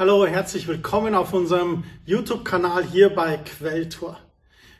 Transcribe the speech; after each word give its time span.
Hallo, 0.00 0.26
herzlich 0.26 0.66
willkommen 0.66 1.14
auf 1.14 1.34
unserem 1.34 1.84
YouTube-Kanal 2.06 2.84
hier 2.84 3.14
bei 3.14 3.36
Quelltor. 3.36 4.18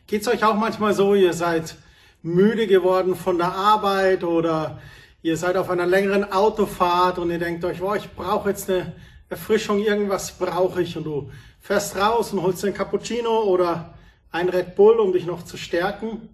Geht's 0.07 0.27
euch 0.27 0.43
auch 0.45 0.55
manchmal 0.55 0.95
so, 0.95 1.15
ihr 1.15 1.35
seid 1.35 1.77
müde 2.23 2.67
geworden 2.67 3.15
von 3.15 3.37
der 3.37 3.53
Arbeit 3.53 4.25
oder 4.25 4.81
ihr 5.21 5.37
seid 5.37 5.59
auf 5.59 5.69
einer 5.69 5.85
längeren 5.85 6.33
Autofahrt 6.33 7.19
und 7.19 7.31
ihr 7.31 7.39
denkt 7.39 7.67
euch, 7.67 7.81
boah, 7.81 7.97
ich 7.97 8.11
brauche 8.13 8.49
jetzt 8.49 8.71
eine 8.71 8.95
Erfrischung, 9.29 9.81
irgendwas 9.81 10.39
brauche 10.39 10.81
ich 10.81 10.97
und 10.97 11.05
du 11.05 11.31
fährst 11.61 11.97
raus 11.97 12.33
und 12.33 12.41
holst 12.41 12.65
einen 12.65 12.73
Cappuccino 12.73 13.43
oder 13.43 13.93
ein 14.31 14.49
Red 14.49 14.75
Bull, 14.75 14.99
um 15.01 15.13
dich 15.13 15.27
noch 15.27 15.45
zu 15.45 15.59
stärken. 15.59 16.31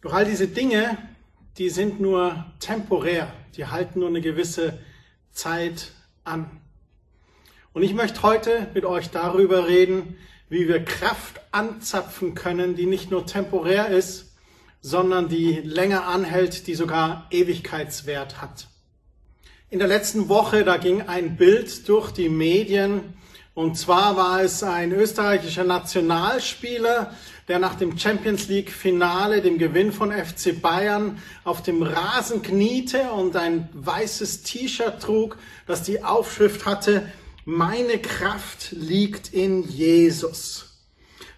Doch 0.00 0.14
all 0.14 0.24
diese 0.24 0.48
Dinge, 0.48 0.96
die 1.58 1.68
sind 1.68 2.00
nur 2.00 2.46
temporär, 2.60 3.30
die 3.58 3.66
halten 3.66 4.00
nur 4.00 4.08
eine 4.08 4.22
gewisse 4.22 4.78
Zeit 5.32 5.92
an. 6.24 6.61
Und 7.74 7.82
ich 7.82 7.94
möchte 7.94 8.22
heute 8.22 8.66
mit 8.74 8.84
euch 8.84 9.08
darüber 9.08 9.66
reden, 9.66 10.18
wie 10.50 10.68
wir 10.68 10.84
Kraft 10.84 11.40
anzapfen 11.52 12.34
können, 12.34 12.76
die 12.76 12.84
nicht 12.84 13.10
nur 13.10 13.24
temporär 13.24 13.88
ist, 13.88 14.34
sondern 14.82 15.28
die 15.30 15.52
länger 15.64 16.06
anhält, 16.06 16.66
die 16.66 16.74
sogar 16.74 17.28
Ewigkeitswert 17.30 18.42
hat. 18.42 18.66
In 19.70 19.78
der 19.78 19.88
letzten 19.88 20.28
Woche, 20.28 20.64
da 20.64 20.76
ging 20.76 21.02
ein 21.02 21.36
Bild 21.36 21.88
durch 21.88 22.10
die 22.10 22.28
Medien, 22.28 23.14
und 23.54 23.76
zwar 23.78 24.16
war 24.16 24.42
es 24.42 24.62
ein 24.62 24.92
österreichischer 24.92 25.64
Nationalspieler, 25.64 27.14
der 27.48 27.58
nach 27.58 27.74
dem 27.74 27.98
Champions 27.98 28.48
League 28.48 28.70
Finale, 28.70 29.40
dem 29.40 29.58
Gewinn 29.58 29.92
von 29.92 30.10
FC 30.10 30.60
Bayern, 30.60 31.18
auf 31.44 31.62
dem 31.62 31.82
Rasen 31.82 32.42
kniete 32.42 33.12
und 33.12 33.36
ein 33.36 33.68
weißes 33.72 34.42
T-Shirt 34.42 35.00
trug, 35.00 35.38
das 35.66 35.82
die 35.82 36.02
Aufschrift 36.02 36.64
hatte, 36.64 37.10
meine 37.44 37.98
Kraft 37.98 38.72
liegt 38.72 39.32
in 39.32 39.68
Jesus. 39.68 40.70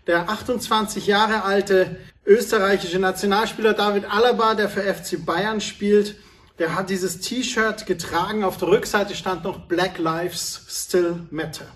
Der 0.06 0.28
28 0.28 1.06
Jahre 1.06 1.44
alte 1.44 1.96
österreichische 2.26 2.98
Nationalspieler 2.98 3.72
David 3.72 4.04
Alaba, 4.10 4.54
der 4.54 4.68
für 4.68 4.82
FC 4.82 5.24
Bayern 5.24 5.60
spielt, 5.60 6.16
der 6.58 6.74
hat 6.74 6.90
dieses 6.90 7.20
T-Shirt 7.20 7.86
getragen. 7.86 8.44
Auf 8.44 8.58
der 8.58 8.68
Rückseite 8.68 9.14
stand 9.14 9.44
noch 9.44 9.66
Black 9.66 9.98
Lives 9.98 10.66
Still 10.68 11.26
Matter. 11.30 11.66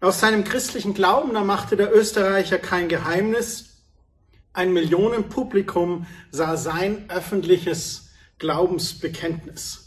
Aus 0.00 0.20
seinem 0.20 0.44
christlichen 0.44 0.92
Glauben, 0.92 1.32
da 1.34 1.42
machte 1.42 1.76
der 1.76 1.94
Österreicher 1.94 2.58
kein 2.58 2.88
Geheimnis. 2.88 3.82
Ein 4.52 4.72
Millionenpublikum 4.72 6.06
sah 6.30 6.56
sein 6.56 7.06
öffentliches 7.08 8.10
Glaubensbekenntnis. 8.38 9.85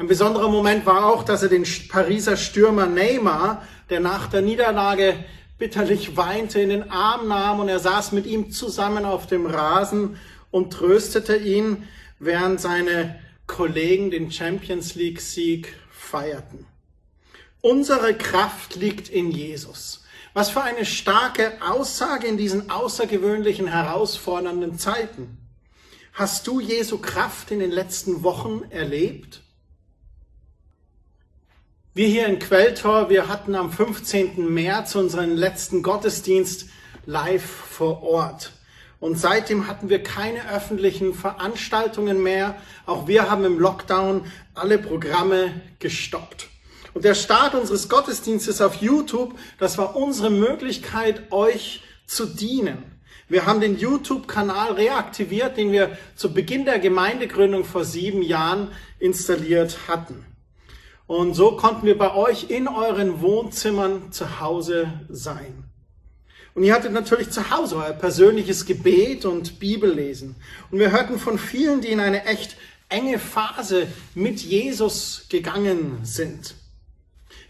Ein 0.00 0.06
besonderer 0.06 0.48
Moment 0.48 0.86
war 0.86 1.04
auch, 1.04 1.24
dass 1.24 1.42
er 1.42 1.50
den 1.50 1.66
Pariser 1.90 2.38
Stürmer 2.38 2.86
Neymar, 2.86 3.66
der 3.90 4.00
nach 4.00 4.28
der 4.28 4.40
Niederlage 4.40 5.26
bitterlich 5.58 6.16
weinte, 6.16 6.58
in 6.58 6.70
den 6.70 6.90
Arm 6.90 7.28
nahm 7.28 7.60
und 7.60 7.68
er 7.68 7.80
saß 7.80 8.12
mit 8.12 8.24
ihm 8.24 8.50
zusammen 8.50 9.04
auf 9.04 9.26
dem 9.26 9.44
Rasen 9.44 10.16
und 10.50 10.72
tröstete 10.72 11.36
ihn, 11.36 11.86
während 12.18 12.62
seine 12.62 13.20
Kollegen 13.46 14.10
den 14.10 14.32
Champions 14.32 14.94
League 14.94 15.20
Sieg 15.20 15.74
feierten. 15.90 16.64
Unsere 17.60 18.14
Kraft 18.14 18.76
liegt 18.76 19.10
in 19.10 19.30
Jesus. 19.30 20.04
Was 20.32 20.48
für 20.48 20.62
eine 20.62 20.86
starke 20.86 21.52
Aussage 21.60 22.26
in 22.26 22.38
diesen 22.38 22.70
außergewöhnlichen, 22.70 23.66
herausfordernden 23.66 24.78
Zeiten. 24.78 25.36
Hast 26.14 26.46
du 26.46 26.58
Jesu 26.58 26.96
Kraft 26.96 27.50
in 27.50 27.58
den 27.58 27.70
letzten 27.70 28.22
Wochen 28.22 28.62
erlebt? 28.70 29.42
Wir 31.92 32.06
hier 32.06 32.28
in 32.28 32.38
Quelltor, 32.38 33.10
wir 33.10 33.26
hatten 33.26 33.56
am 33.56 33.72
15. 33.72 34.48
März 34.48 34.94
unseren 34.94 35.34
letzten 35.34 35.82
Gottesdienst 35.82 36.66
live 37.04 37.42
vor 37.42 38.04
Ort. 38.04 38.52
Und 39.00 39.18
seitdem 39.18 39.66
hatten 39.66 39.88
wir 39.88 40.00
keine 40.00 40.48
öffentlichen 40.52 41.14
Veranstaltungen 41.14 42.22
mehr. 42.22 42.54
Auch 42.86 43.08
wir 43.08 43.28
haben 43.28 43.44
im 43.44 43.58
Lockdown 43.58 44.24
alle 44.54 44.78
Programme 44.78 45.62
gestoppt. 45.80 46.46
Und 46.94 47.04
der 47.04 47.16
Start 47.16 47.56
unseres 47.56 47.88
Gottesdienstes 47.88 48.60
auf 48.60 48.76
YouTube, 48.76 49.36
das 49.58 49.76
war 49.76 49.96
unsere 49.96 50.30
Möglichkeit, 50.30 51.32
euch 51.32 51.82
zu 52.06 52.24
dienen. 52.26 52.84
Wir 53.28 53.46
haben 53.46 53.60
den 53.60 53.76
YouTube-Kanal 53.76 54.74
reaktiviert, 54.74 55.56
den 55.56 55.72
wir 55.72 55.98
zu 56.14 56.32
Beginn 56.32 56.64
der 56.64 56.78
Gemeindegründung 56.78 57.64
vor 57.64 57.84
sieben 57.84 58.22
Jahren 58.22 58.70
installiert 59.00 59.88
hatten. 59.88 60.29
Und 61.10 61.34
so 61.34 61.56
konnten 61.56 61.86
wir 61.86 61.98
bei 61.98 62.14
euch 62.14 62.50
in 62.50 62.68
euren 62.68 63.20
Wohnzimmern 63.20 64.12
zu 64.12 64.38
Hause 64.38 64.92
sein. 65.08 65.64
Und 66.54 66.62
ihr 66.62 66.72
hattet 66.72 66.92
natürlich 66.92 67.30
zu 67.30 67.50
Hause 67.50 67.78
euer 67.78 67.94
persönliches 67.94 68.64
Gebet 68.64 69.24
und 69.24 69.58
Bibellesen. 69.58 70.36
Und 70.70 70.78
wir 70.78 70.92
hörten 70.92 71.18
von 71.18 71.36
vielen, 71.36 71.80
die 71.80 71.88
in 71.88 71.98
eine 71.98 72.26
echt 72.26 72.56
enge 72.88 73.18
Phase 73.18 73.88
mit 74.14 74.38
Jesus 74.38 75.26
gegangen 75.28 75.98
sind. 76.04 76.54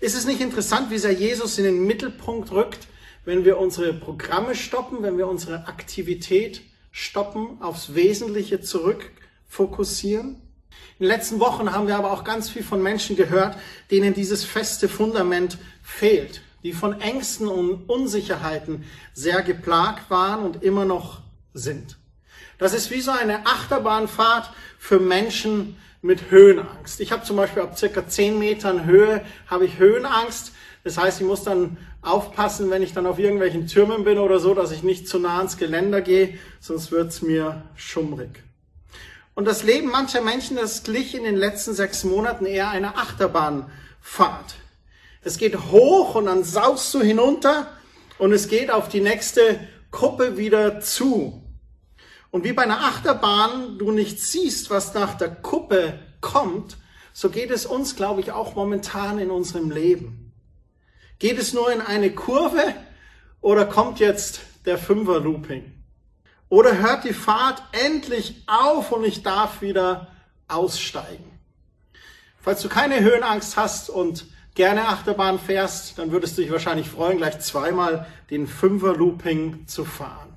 Ist 0.00 0.16
es 0.16 0.24
nicht 0.24 0.40
interessant, 0.40 0.90
wie 0.90 0.96
sehr 0.96 1.12
Jesus 1.12 1.58
in 1.58 1.64
den 1.64 1.86
Mittelpunkt 1.86 2.52
rückt, 2.52 2.88
wenn 3.26 3.44
wir 3.44 3.58
unsere 3.58 3.92
Programme 3.92 4.54
stoppen, 4.54 5.02
wenn 5.02 5.18
wir 5.18 5.28
unsere 5.28 5.66
Aktivität 5.66 6.62
stoppen, 6.92 7.60
aufs 7.60 7.94
Wesentliche 7.94 8.62
zurück 8.62 9.10
fokussieren? 9.46 10.49
In 10.98 11.06
den 11.06 11.08
letzten 11.08 11.40
Wochen 11.40 11.72
haben 11.72 11.86
wir 11.86 11.96
aber 11.96 12.12
auch 12.12 12.24
ganz 12.24 12.50
viel 12.50 12.62
von 12.62 12.82
Menschen 12.82 13.16
gehört, 13.16 13.56
denen 13.90 14.14
dieses 14.14 14.44
feste 14.44 14.88
Fundament 14.88 15.58
fehlt, 15.82 16.42
die 16.62 16.72
von 16.72 17.00
Ängsten 17.00 17.48
und 17.48 17.88
Unsicherheiten 17.88 18.84
sehr 19.14 19.42
geplagt 19.42 20.10
waren 20.10 20.44
und 20.44 20.62
immer 20.62 20.84
noch 20.84 21.20
sind. 21.54 21.96
Das 22.58 22.74
ist 22.74 22.90
wie 22.90 23.00
so 23.00 23.10
eine 23.10 23.46
Achterbahnfahrt 23.46 24.50
für 24.78 25.00
Menschen 25.00 25.76
mit 26.02 26.30
Höhenangst. 26.30 27.00
Ich 27.00 27.12
habe 27.12 27.24
zum 27.24 27.36
Beispiel 27.36 27.62
ab 27.62 27.78
circa 27.78 28.06
10 28.06 28.38
Metern 28.38 28.84
Höhe 28.84 29.24
habe 29.46 29.64
ich 29.64 29.78
Höhenangst. 29.78 30.52
Das 30.84 30.98
heißt, 30.98 31.20
ich 31.20 31.26
muss 31.26 31.44
dann 31.44 31.76
aufpassen, 32.02 32.70
wenn 32.70 32.82
ich 32.82 32.92
dann 32.92 33.06
auf 33.06 33.18
irgendwelchen 33.18 33.66
Türmen 33.66 34.04
bin 34.04 34.18
oder 34.18 34.38
so, 34.38 34.54
dass 34.54 34.72
ich 34.72 34.82
nicht 34.82 35.08
zu 35.08 35.18
nah 35.18 35.38
ans 35.38 35.58
Geländer 35.58 36.00
gehe, 36.00 36.38
sonst 36.60 36.90
wird's 36.92 37.20
mir 37.22 37.62
schummrig. 37.76 38.42
Und 39.40 39.46
das 39.46 39.62
Leben 39.62 39.88
mancher 39.88 40.20
Menschen, 40.20 40.58
das 40.58 40.82
glich 40.82 41.14
in 41.14 41.24
den 41.24 41.34
letzten 41.34 41.72
sechs 41.72 42.04
Monaten 42.04 42.44
eher 42.44 42.68
einer 42.68 42.98
Achterbahnfahrt. 42.98 44.56
Es 45.22 45.38
geht 45.38 45.58
hoch 45.70 46.14
und 46.14 46.26
dann 46.26 46.44
saust 46.44 46.92
du 46.92 47.00
hinunter 47.00 47.66
und 48.18 48.32
es 48.32 48.48
geht 48.48 48.70
auf 48.70 48.90
die 48.90 49.00
nächste 49.00 49.58
Kuppe 49.90 50.36
wieder 50.36 50.82
zu. 50.82 51.42
Und 52.30 52.44
wie 52.44 52.52
bei 52.52 52.64
einer 52.64 52.84
Achterbahn 52.84 53.78
du 53.78 53.92
nicht 53.92 54.20
siehst, 54.20 54.68
was 54.68 54.92
nach 54.92 55.14
der 55.14 55.30
Kuppe 55.30 55.98
kommt, 56.20 56.76
so 57.14 57.30
geht 57.30 57.50
es 57.50 57.64
uns, 57.64 57.96
glaube 57.96 58.20
ich, 58.20 58.32
auch 58.32 58.56
momentan 58.56 59.18
in 59.18 59.30
unserem 59.30 59.70
Leben. 59.70 60.34
Geht 61.18 61.38
es 61.38 61.54
nur 61.54 61.72
in 61.72 61.80
eine 61.80 62.14
Kurve 62.14 62.74
oder 63.40 63.64
kommt 63.64 64.00
jetzt 64.00 64.40
der 64.66 64.76
Fünfer-Looping? 64.76 65.79
Oder 66.50 66.78
hört 66.78 67.04
die 67.04 67.14
Fahrt 67.14 67.62
endlich 67.72 68.42
auf 68.46 68.90
und 68.90 69.04
ich 69.04 69.22
darf 69.22 69.62
wieder 69.62 70.08
aussteigen? 70.48 71.38
Falls 72.42 72.60
du 72.60 72.68
keine 72.68 73.00
Höhenangst 73.00 73.56
hast 73.56 73.88
und 73.88 74.26
gerne 74.56 74.88
Achterbahn 74.88 75.38
fährst, 75.38 75.96
dann 75.96 76.10
würdest 76.10 76.36
du 76.36 76.42
dich 76.42 76.50
wahrscheinlich 76.50 76.90
freuen, 76.90 77.18
gleich 77.18 77.38
zweimal 77.38 78.06
den 78.30 78.48
Fünfer-Looping 78.48 79.68
zu 79.68 79.84
fahren. 79.84 80.34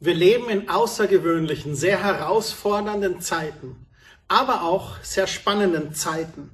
Wir 0.00 0.14
leben 0.14 0.48
in 0.48 0.70
außergewöhnlichen, 0.70 1.74
sehr 1.74 2.02
herausfordernden 2.02 3.20
Zeiten, 3.20 3.86
aber 4.28 4.62
auch 4.62 4.96
sehr 5.02 5.26
spannenden 5.26 5.92
Zeiten. 5.92 6.50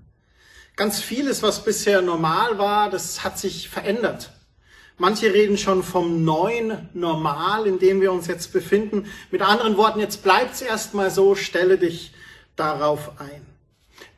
Ganz 0.75 1.01
vieles, 1.01 1.45
was 1.45 1.63
bisher 1.63 2.03
normal 2.03 2.59
war, 2.59 2.91
das 2.91 3.23
hat 3.23 3.39
sich 3.39 3.69
verändert. 3.69 4.33
Manche 4.97 5.35
reden 5.35 5.59
schon 5.59 5.83
vom 5.83 6.25
neuen 6.25 6.89
Normal, 6.95 7.67
in 7.67 7.81
dem 7.81 8.01
wir 8.01 8.13
uns 8.13 8.29
jetzt 8.29 8.53
befinden. 8.53 9.11
Mit 9.31 9.43
anderen 9.43 9.77
Worten, 9.77 9.99
jetzt 9.99 10.23
bleibt's 10.23 10.63
erstmal 10.63 11.11
so, 11.11 11.35
stelle 11.35 11.79
dich 11.79 12.13
darauf 12.55 13.21
ein. 13.21 13.45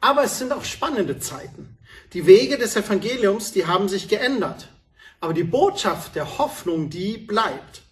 Aber 0.00 0.24
es 0.24 0.38
sind 0.38 0.52
auch 0.52 0.64
spannende 0.64 1.18
Zeiten. 1.18 1.78
Die 2.12 2.26
Wege 2.26 2.58
des 2.58 2.76
Evangeliums, 2.76 3.52
die 3.52 3.66
haben 3.66 3.88
sich 3.88 4.08
geändert. 4.08 4.68
Aber 5.20 5.32
die 5.32 5.44
Botschaft 5.44 6.14
der 6.14 6.38
Hoffnung, 6.38 6.90
die 6.90 7.16
bleibt. 7.16 7.82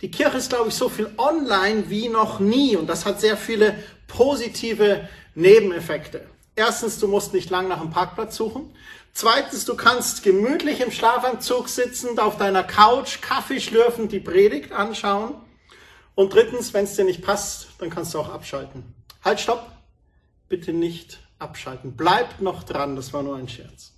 Die 0.00 0.10
Kirche 0.10 0.38
ist, 0.38 0.48
glaube 0.48 0.70
ich, 0.70 0.74
so 0.74 0.88
viel 0.88 1.10
online 1.18 1.90
wie 1.90 2.08
noch 2.08 2.40
nie 2.40 2.74
und 2.74 2.86
das 2.86 3.04
hat 3.04 3.20
sehr 3.20 3.36
viele 3.36 3.78
positive 4.08 5.08
Nebeneffekte. 5.34 6.26
Erstens, 6.56 6.98
du 6.98 7.06
musst 7.06 7.34
nicht 7.34 7.50
lang 7.50 7.68
nach 7.68 7.80
einem 7.80 7.90
Parkplatz 7.90 8.36
suchen. 8.36 8.74
Zweitens, 9.12 9.64
du 9.64 9.76
kannst 9.76 10.22
gemütlich 10.22 10.80
im 10.80 10.90
Schlafanzug 10.90 11.68
sitzend 11.68 12.20
auf 12.20 12.38
deiner 12.38 12.62
Couch, 12.62 13.20
Kaffee 13.20 13.60
schlürfend 13.60 14.12
die 14.12 14.20
Predigt 14.20 14.72
anschauen. 14.72 15.34
Und 16.14 16.34
drittens, 16.34 16.72
wenn 16.74 16.84
es 16.84 16.96
dir 16.96 17.04
nicht 17.04 17.22
passt, 17.22 17.68
dann 17.78 17.90
kannst 17.90 18.14
du 18.14 18.20
auch 18.20 18.28
abschalten. 18.28 18.94
Halt, 19.24 19.40
stopp! 19.40 19.70
Bitte 20.48 20.72
nicht 20.72 21.20
abschalten. 21.38 21.96
Bleibt 21.96 22.40
noch 22.40 22.62
dran, 22.62 22.96
das 22.96 23.12
war 23.12 23.22
nur 23.22 23.36
ein 23.36 23.48
Scherz. 23.48 23.92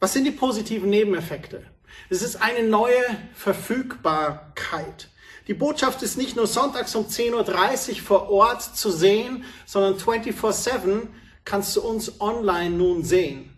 Was 0.00 0.12
sind 0.12 0.24
die 0.24 0.30
positiven 0.30 0.90
Nebeneffekte? 0.90 1.64
Es 2.10 2.22
ist 2.22 2.36
eine 2.36 2.66
neue 2.66 3.02
Verfügbarkeit. 3.34 5.08
Die 5.46 5.54
Botschaft 5.54 6.02
ist 6.02 6.16
nicht 6.16 6.36
nur 6.36 6.46
sonntags 6.46 6.94
um 6.94 7.06
10.30 7.06 7.90
Uhr 7.90 7.96
vor 7.96 8.30
Ort 8.30 8.62
zu 8.62 8.90
sehen, 8.90 9.44
sondern 9.66 9.96
24-7 9.96 11.08
kannst 11.44 11.76
du 11.76 11.82
uns 11.82 12.20
online 12.20 12.76
nun 12.76 13.04
sehen. 13.04 13.53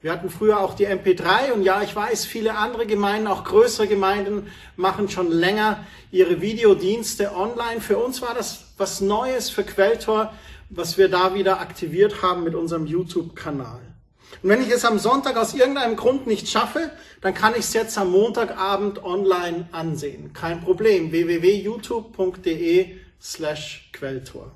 Wir 0.00 0.12
hatten 0.12 0.30
früher 0.30 0.60
auch 0.60 0.74
die 0.74 0.86
MP3 0.86 1.52
und 1.52 1.62
ja, 1.62 1.82
ich 1.82 1.94
weiß, 1.94 2.24
viele 2.24 2.56
andere 2.56 2.86
Gemeinden, 2.86 3.26
auch 3.26 3.42
größere 3.42 3.88
Gemeinden, 3.88 4.48
machen 4.76 5.08
schon 5.08 5.32
länger 5.32 5.84
ihre 6.12 6.40
Videodienste 6.40 7.34
online. 7.34 7.80
Für 7.80 7.98
uns 7.98 8.22
war 8.22 8.32
das 8.32 8.66
was 8.76 9.00
Neues 9.00 9.50
für 9.50 9.64
Quelltor, 9.64 10.32
was 10.70 10.98
wir 10.98 11.08
da 11.08 11.34
wieder 11.34 11.60
aktiviert 11.60 12.22
haben 12.22 12.44
mit 12.44 12.54
unserem 12.54 12.86
YouTube-Kanal. 12.86 13.80
Und 14.40 14.50
wenn 14.50 14.62
ich 14.62 14.70
es 14.70 14.84
am 14.84 15.00
Sonntag 15.00 15.36
aus 15.36 15.54
irgendeinem 15.54 15.96
Grund 15.96 16.28
nicht 16.28 16.48
schaffe, 16.48 16.92
dann 17.20 17.34
kann 17.34 17.54
ich 17.54 17.60
es 17.60 17.72
jetzt 17.72 17.98
am 17.98 18.12
Montagabend 18.12 19.02
online 19.02 19.68
ansehen. 19.72 20.32
Kein 20.32 20.60
Problem. 20.60 21.10
www.youtube.de 21.10 22.98
slash 23.20 23.90
Quelltor. 23.92 24.52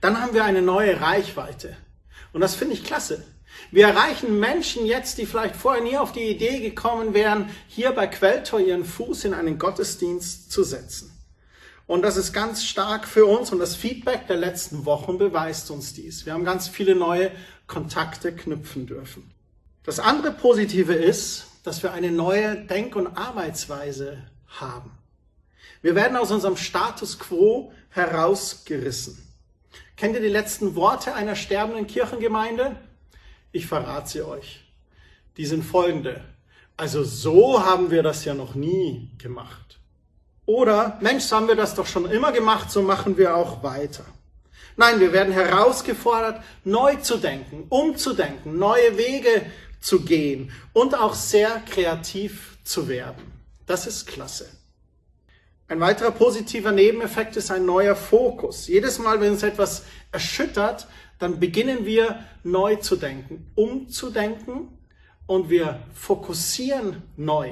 Dann 0.00 0.20
haben 0.20 0.34
wir 0.34 0.44
eine 0.44 0.62
neue 0.62 1.00
Reichweite. 1.00 1.76
Und 2.32 2.40
das 2.40 2.56
finde 2.56 2.74
ich 2.74 2.82
klasse. 2.82 3.24
Wir 3.70 3.88
erreichen 3.88 4.38
Menschen 4.38 4.86
jetzt, 4.86 5.18
die 5.18 5.26
vielleicht 5.26 5.56
vorher 5.56 5.82
nie 5.82 5.96
auf 5.96 6.12
die 6.12 6.24
Idee 6.24 6.60
gekommen 6.60 7.14
wären, 7.14 7.50
hier 7.68 7.92
bei 7.92 8.06
Quelltor 8.06 8.60
ihren 8.60 8.84
Fuß 8.84 9.24
in 9.24 9.34
einen 9.34 9.58
Gottesdienst 9.58 10.52
zu 10.52 10.62
setzen. 10.62 11.12
Und 11.86 12.02
das 12.02 12.16
ist 12.16 12.32
ganz 12.32 12.64
stark 12.64 13.06
für 13.06 13.26
uns 13.26 13.52
und 13.52 13.60
das 13.60 13.76
Feedback 13.76 14.26
der 14.26 14.36
letzten 14.36 14.86
Wochen 14.86 15.18
beweist 15.18 15.70
uns 15.70 15.94
dies. 15.94 16.26
Wir 16.26 16.32
haben 16.32 16.44
ganz 16.44 16.66
viele 16.68 16.96
neue 16.96 17.30
Kontakte 17.66 18.34
knüpfen 18.34 18.86
dürfen. 18.86 19.30
Das 19.84 20.00
andere 20.00 20.32
Positive 20.32 20.94
ist, 20.94 21.46
dass 21.62 21.82
wir 21.82 21.92
eine 21.92 22.10
neue 22.10 22.56
Denk- 22.56 22.96
und 22.96 23.06
Arbeitsweise 23.16 24.18
haben. 24.48 24.90
Wir 25.80 25.94
werden 25.94 26.16
aus 26.16 26.32
unserem 26.32 26.56
Status 26.56 27.18
quo 27.20 27.72
herausgerissen. 27.90 29.22
Kennt 29.96 30.14
ihr 30.14 30.20
die 30.20 30.28
letzten 30.28 30.74
Worte 30.74 31.14
einer 31.14 31.36
sterbenden 31.36 31.86
Kirchengemeinde? 31.86 32.76
Ich 33.52 33.66
verrate 33.66 34.08
sie 34.08 34.22
euch. 34.22 34.60
Die 35.36 35.46
sind 35.46 35.64
folgende. 35.64 36.22
Also 36.76 37.04
so 37.04 37.64
haben 37.64 37.90
wir 37.90 38.02
das 38.02 38.24
ja 38.24 38.34
noch 38.34 38.54
nie 38.54 39.10
gemacht. 39.18 39.78
Oder, 40.44 40.98
Mensch, 41.00 41.30
haben 41.32 41.48
wir 41.48 41.56
das 41.56 41.74
doch 41.74 41.86
schon 41.86 42.08
immer 42.10 42.32
gemacht, 42.32 42.70
so 42.70 42.82
machen 42.82 43.16
wir 43.16 43.36
auch 43.36 43.62
weiter. 43.62 44.04
Nein, 44.76 45.00
wir 45.00 45.12
werden 45.12 45.32
herausgefordert, 45.32 46.42
neu 46.64 46.96
zu 46.96 47.16
denken, 47.16 47.64
umzudenken, 47.70 48.58
neue 48.58 48.96
Wege 48.98 49.46
zu 49.80 50.02
gehen 50.02 50.52
und 50.72 50.94
auch 50.94 51.14
sehr 51.14 51.62
kreativ 51.68 52.58
zu 52.62 52.86
werden. 52.88 53.32
Das 53.66 53.86
ist 53.86 54.06
klasse. 54.06 54.48
Ein 55.68 55.80
weiterer 55.80 56.12
positiver 56.12 56.70
Nebeneffekt 56.70 57.36
ist 57.36 57.50
ein 57.50 57.66
neuer 57.66 57.96
Fokus. 57.96 58.68
Jedes 58.68 59.00
Mal, 59.00 59.20
wenn 59.20 59.32
uns 59.32 59.42
etwas 59.42 59.84
erschüttert, 60.12 60.86
dann 61.18 61.40
beginnen 61.40 61.84
wir 61.84 62.20
neu 62.44 62.76
zu 62.76 62.94
denken, 62.94 63.50
umzudenken 63.56 64.78
und 65.26 65.50
wir 65.50 65.80
fokussieren 65.92 67.02
neu. 67.16 67.50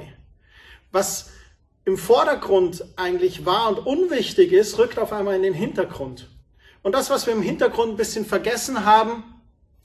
Was 0.93 1.31
im 1.83 1.97
Vordergrund 1.97 2.85
eigentlich 2.95 3.45
war 3.45 3.69
und 3.69 3.85
unwichtig 3.85 4.53
ist, 4.53 4.77
rückt 4.77 4.97
auf 4.97 5.11
einmal 5.11 5.35
in 5.35 5.43
den 5.43 5.53
Hintergrund. 5.53 6.29
Und 6.83 6.93
das, 6.95 7.09
was 7.09 7.27
wir 7.27 7.33
im 7.33 7.41
Hintergrund 7.41 7.93
ein 7.93 7.97
bisschen 7.97 8.25
vergessen 8.25 8.85
haben, 8.85 9.23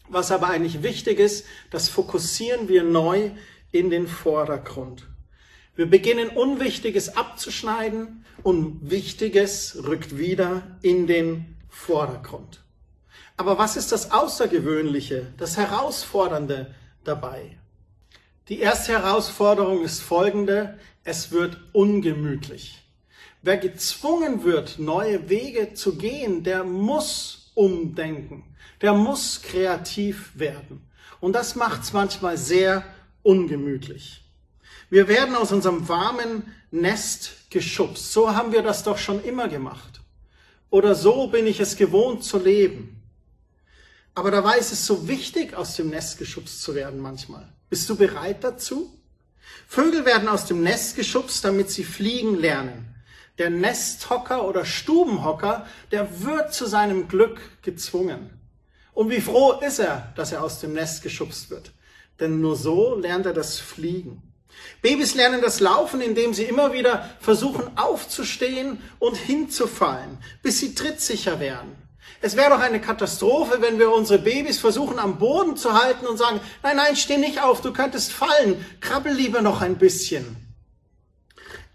was 0.09 0.31
aber 0.31 0.49
eigentlich 0.51 0.85
wichtig 0.85 1.19
ist, 1.19 1.47
das 1.71 1.89
fokussieren 1.89 2.69
wir 2.69 2.85
neu 2.85 3.33
in 3.73 3.91
den 3.91 4.07
Vordergrund. 4.07 5.10
Wir 5.77 5.87
beginnen 5.87 6.29
Unwichtiges 6.29 7.17
abzuschneiden 7.17 8.25
und 8.43 8.91
Wichtiges 8.91 9.85
rückt 9.87 10.19
wieder 10.19 10.63
in 10.83 11.07
den 11.07 11.57
Vordergrund. 11.69 12.63
Aber 13.37 13.57
was 13.57 13.77
ist 13.77 13.93
das 13.93 14.11
Außergewöhnliche, 14.11 15.33
das 15.39 15.57
Herausfordernde 15.57 16.75
dabei? 17.05 17.57
Die 18.49 18.59
erste 18.59 18.93
Herausforderung 18.93 19.83
ist 19.83 20.01
folgende, 20.01 20.79
es 21.05 21.31
wird 21.31 21.57
ungemütlich. 21.73 22.85
Wer 23.43 23.57
gezwungen 23.57 24.45
wird, 24.45 24.79
neue 24.79 25.31
Wege 25.31 25.73
zu 25.73 25.97
gehen, 25.97 26.43
der 26.43 26.65
muss 26.65 27.53
umdenken, 27.55 28.45
der 28.83 28.93
muss 28.93 29.41
kreativ 29.41 30.33
werden. 30.35 30.83
Und 31.21 31.35
das 31.35 31.55
macht 31.55 31.83
es 31.83 31.93
manchmal 31.93 32.37
sehr 32.37 32.85
ungemütlich. 33.23 34.23
Wir 34.91 35.07
werden 35.07 35.37
aus 35.37 35.53
unserem 35.53 35.89
warmen 35.89 36.53
Nest 36.73 37.49
geschubst. 37.49 38.13
So 38.13 38.35
haben 38.35 38.53
wir 38.53 38.63
das 38.63 38.83
doch 38.83 38.99
schon 38.99 39.23
immer 39.25 39.49
gemacht. 39.49 40.01
Oder 40.69 40.95
so 40.95 41.29
bin 41.29 41.47
ich 41.47 41.61
es 41.61 41.77
gewohnt 41.77 42.25
zu 42.25 42.39
leben. 42.39 43.01
Aber 44.15 44.31
dabei 44.33 44.59
ist 44.59 44.73
es 44.73 44.87
so 44.87 45.07
wichtig, 45.09 45.55
aus 45.55 45.77
dem 45.77 45.91
Nest 45.91 46.19
geschubst 46.19 46.63
zu 46.63 46.75
werden 46.75 47.01
manchmal. 47.01 47.49
Bist 47.69 47.89
du 47.89 47.97
bereit 47.97 48.43
dazu? 48.43 48.93
Vögel 49.69 50.05
werden 50.05 50.29
aus 50.29 50.47
dem 50.47 50.63
Nest 50.63 50.97
geschubst, 50.97 51.45
damit 51.45 51.71
sie 51.71 51.85
fliegen 51.85 52.37
lernen. 52.37 52.95
Der 53.39 53.51
Nesthocker 53.51 54.47
oder 54.47 54.65
Stubenhocker, 54.65 55.67
der 55.93 56.23
wird 56.23 56.53
zu 56.53 56.67
seinem 56.67 57.07
Glück 57.07 57.41
gezwungen. 57.63 58.31
Und 58.93 59.11
wie 59.11 59.21
froh 59.21 59.53
ist 59.61 59.79
er, 59.79 60.13
dass 60.17 60.33
er 60.33 60.43
aus 60.43 60.61
dem 60.61 60.73
Nest 60.73 61.03
geschubst 61.03 61.51
wird. 61.51 61.73
Denn 62.19 62.41
nur 62.41 62.57
so 62.57 62.97
lernt 62.97 63.27
er 63.27 63.33
das 63.33 63.59
Fliegen. 63.59 64.30
Babys 64.83 65.15
lernen 65.15 65.41
das 65.43 65.61
Laufen, 65.61 66.01
indem 66.01 66.35
sie 66.35 66.45
immer 66.45 66.73
wieder 66.73 67.11
versuchen 67.21 67.77
aufzustehen 67.77 68.81
und 68.99 69.17
hinzufallen, 69.17 70.19
bis 70.43 70.59
sie 70.59 70.75
trittsicher 70.75 71.41
werden. 71.41 71.77
Es 72.23 72.37
wäre 72.37 72.51
doch 72.51 72.61
eine 72.61 72.81
Katastrophe, 72.81 73.63
wenn 73.63 73.79
wir 73.79 73.93
unsere 73.93 74.19
Babys 74.19 74.59
versuchen 74.59 74.99
am 74.99 75.19
Boden 75.19 75.57
zu 75.57 75.73
halten 75.73 76.07
und 76.07 76.19
sagen, 76.19 76.41
nein, 76.63 76.77
nein, 76.77 76.97
steh 76.97 77.17
nicht 77.17 77.43
auf, 77.43 77.63
du 77.63 77.73
könntest 77.73 78.13
fallen, 78.13 78.65
krabbel 78.81 79.13
lieber 79.13 79.41
noch 79.41 79.63
ein 79.63 79.79
bisschen. 79.79 80.37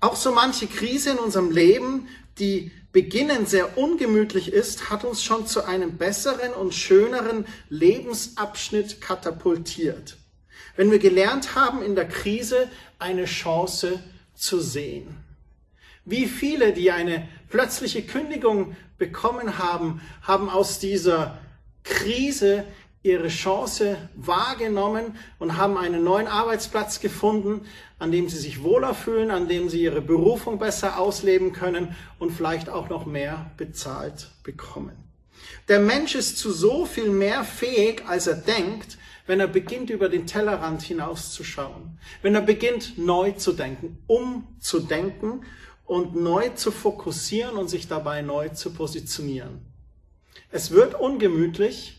Auch 0.02 0.16
so 0.16 0.32
manche 0.32 0.68
Krise 0.68 1.12
in 1.12 1.18
unserem 1.18 1.50
Leben, 1.50 2.08
die 2.38 2.72
beginnend 2.92 3.50
sehr 3.50 3.78
ungemütlich 3.78 4.54
ist, 4.54 4.90
hat 4.90 5.04
uns 5.04 5.24
schon 5.24 5.48
zu 5.48 5.66
einem 5.66 5.98
besseren 5.98 6.54
und 6.54 6.74
schöneren 6.74 7.46
Lebensabschnitt 7.70 9.02
katapultiert. 9.02 10.18
Wenn 10.76 10.92
wir 10.92 11.00
gelernt 11.00 11.56
haben, 11.56 11.82
in 11.82 11.96
der 11.96 12.08
Krise 12.08 12.70
eine 13.00 13.26
Chance 13.26 14.00
zu 14.34 14.60
sehen. 14.60 15.18
Wie 16.04 16.28
viele, 16.28 16.74
die 16.74 16.92
eine 16.92 17.28
plötzliche 17.50 18.04
Kündigung 18.04 18.76
bekommen 18.98 19.58
haben, 19.58 20.02
haben 20.22 20.50
aus 20.50 20.80
dieser 20.80 21.40
Krise 21.84 22.66
ihre 23.06 23.28
Chance 23.28 23.98
wahrgenommen 24.16 25.18
und 25.38 25.58
haben 25.58 25.78
einen 25.78 26.04
neuen 26.04 26.28
Arbeitsplatz 26.28 27.00
gefunden, 27.00 27.62
an 28.00 28.12
dem 28.12 28.30
sie 28.30 28.38
sich 28.38 28.64
wohler 28.64 28.96
fühlen, 28.96 29.30
an 29.30 29.48
dem 29.48 29.70
sie 29.70 29.84
ihre 29.84 30.02
Berufung 30.02 30.58
besser 30.58 31.00
ausleben 31.00 31.54
können 31.54 31.96
und 32.18 32.32
vielleicht 32.32 32.68
auch 32.68 32.90
noch 32.90 33.06
mehr 33.06 33.52
bezahlt 33.58 34.32
bekommen. 34.44 34.96
Der 35.68 35.80
Mensch 35.80 36.16
ist 36.16 36.40
zu 36.40 36.52
so 36.52 36.86
viel 36.86 37.10
mehr 37.10 37.44
fähig, 37.44 38.04
als 38.08 38.26
er 38.26 38.36
denkt, 38.36 38.98
wenn 39.28 39.40
er 39.40 39.48
beginnt, 39.48 39.90
über 39.90 40.10
den 40.10 40.28
Tellerrand 40.28 40.82
hinauszuschauen, 40.82 42.00
wenn 42.22 42.36
er 42.36 42.42
beginnt, 42.42 42.98
neu 42.98 43.32
zu 43.32 43.54
denken, 43.54 43.98
umzudenken 44.08 45.44
und 45.86 46.16
neu 46.16 46.50
zu 46.50 46.72
fokussieren 46.72 47.58
und 47.58 47.70
sich 47.70 47.88
dabei 47.88 48.22
neu 48.22 48.50
zu 48.50 48.74
positionieren. 48.74 49.62
Es 50.52 50.72
wird 50.72 51.00
ungemütlich, 51.00 51.98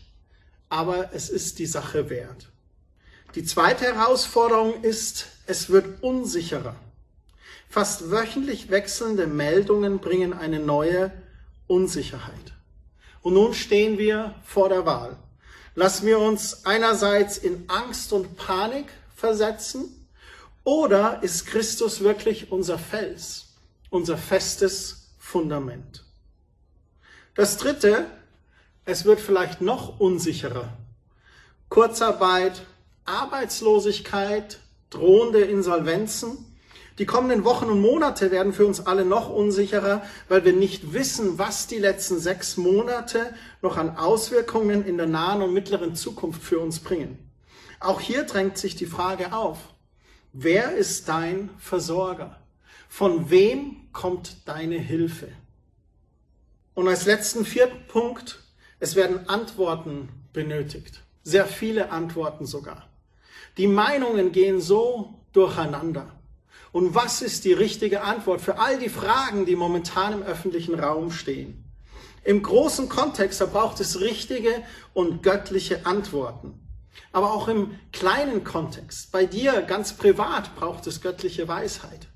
aber 0.69 1.13
es 1.13 1.29
ist 1.29 1.59
die 1.59 1.65
Sache 1.65 2.09
wert. 2.09 2.49
Die 3.35 3.43
zweite 3.43 3.85
Herausforderung 3.85 4.83
ist, 4.83 5.27
es 5.45 5.69
wird 5.69 6.01
unsicherer. 6.01 6.75
Fast 7.69 8.09
wöchentlich 8.09 8.69
wechselnde 8.69 9.27
Meldungen 9.27 9.99
bringen 9.99 10.33
eine 10.33 10.59
neue 10.59 11.11
Unsicherheit. 11.67 12.53
Und 13.21 13.33
nun 13.33 13.53
stehen 13.53 13.97
wir 13.97 14.35
vor 14.43 14.69
der 14.69 14.85
Wahl. 14.85 15.17
Lassen 15.77 16.07
wir 16.07 16.19
uns 16.19 16.65
einerseits 16.65 17.37
in 17.37 17.69
Angst 17.69 18.11
und 18.11 18.35
Panik 18.35 18.87
versetzen 19.15 20.07
oder 20.65 21.23
ist 21.23 21.45
Christus 21.45 22.01
wirklich 22.01 22.51
unser 22.51 22.77
Fels? 22.77 23.47
unser 23.89 24.17
festes 24.17 25.09
Fundament. 25.17 26.03
Das 27.35 27.57
dritte, 27.57 28.05
es 28.85 29.05
wird 29.05 29.19
vielleicht 29.19 29.61
noch 29.61 29.99
unsicherer. 29.99 30.73
Kurzarbeit, 31.69 32.61
Arbeitslosigkeit, 33.05 34.59
drohende 34.89 35.41
Insolvenzen. 35.41 36.56
Die 36.99 37.05
kommenden 37.05 37.43
Wochen 37.43 37.65
und 37.65 37.79
Monate 37.79 38.31
werden 38.31 38.53
für 38.53 38.65
uns 38.65 38.87
alle 38.87 39.05
noch 39.05 39.29
unsicherer, 39.29 40.01
weil 40.29 40.45
wir 40.45 40.53
nicht 40.53 40.93
wissen, 40.93 41.37
was 41.37 41.67
die 41.67 41.77
letzten 41.77 42.19
sechs 42.19 42.57
Monate 42.57 43.33
noch 43.61 43.77
an 43.77 43.97
Auswirkungen 43.97 44.83
in 44.83 44.97
der 44.97 45.05
nahen 45.05 45.43
und 45.43 45.53
mittleren 45.53 45.95
Zukunft 45.95 46.41
für 46.41 46.59
uns 46.59 46.79
bringen. 46.79 47.19
Auch 47.79 48.01
hier 48.01 48.23
drängt 48.23 48.57
sich 48.57 48.75
die 48.75 48.87
Frage 48.87 49.33
auf, 49.33 49.59
wer 50.33 50.75
ist 50.75 51.07
dein 51.07 51.51
Versorger? 51.59 52.39
Von 52.89 53.29
wem 53.29 53.75
kommt 53.93 54.47
deine 54.47 54.79
Hilfe? 54.79 55.27
Und 56.73 56.87
als 56.87 57.05
letzten 57.05 57.45
vierten 57.45 57.85
Punkt, 57.87 58.39
es 58.79 58.95
werden 58.95 59.29
Antworten 59.29 60.09
benötigt. 60.33 61.03
Sehr 61.23 61.45
viele 61.45 61.91
Antworten 61.91 62.47
sogar. 62.47 62.87
Die 63.57 63.67
Meinungen 63.67 64.31
gehen 64.31 64.61
so 64.61 65.15
durcheinander. 65.33 66.16
Und 66.71 66.95
was 66.95 67.21
ist 67.21 67.45
die 67.45 67.53
richtige 67.53 68.01
Antwort 68.01 68.41
für 68.41 68.59
all 68.59 68.77
die 68.77 68.89
Fragen, 68.89 69.45
die 69.45 69.55
momentan 69.55 70.13
im 70.13 70.23
öffentlichen 70.23 70.79
Raum 70.79 71.11
stehen? 71.11 71.63
Im 72.23 72.43
großen 72.43 72.89
Kontext, 72.89 73.39
da 73.39 73.45
braucht 73.45 73.79
es 73.79 74.01
richtige 74.01 74.63
und 74.93 75.23
göttliche 75.23 75.85
Antworten. 75.85 76.59
Aber 77.13 77.31
auch 77.33 77.47
im 77.47 77.79
kleinen 77.93 78.43
Kontext, 78.43 79.11
bei 79.11 79.25
dir 79.25 79.61
ganz 79.61 79.93
privat, 79.93 80.55
braucht 80.55 80.87
es 80.87 81.01
göttliche 81.01 81.47
Weisheit. 81.47 82.09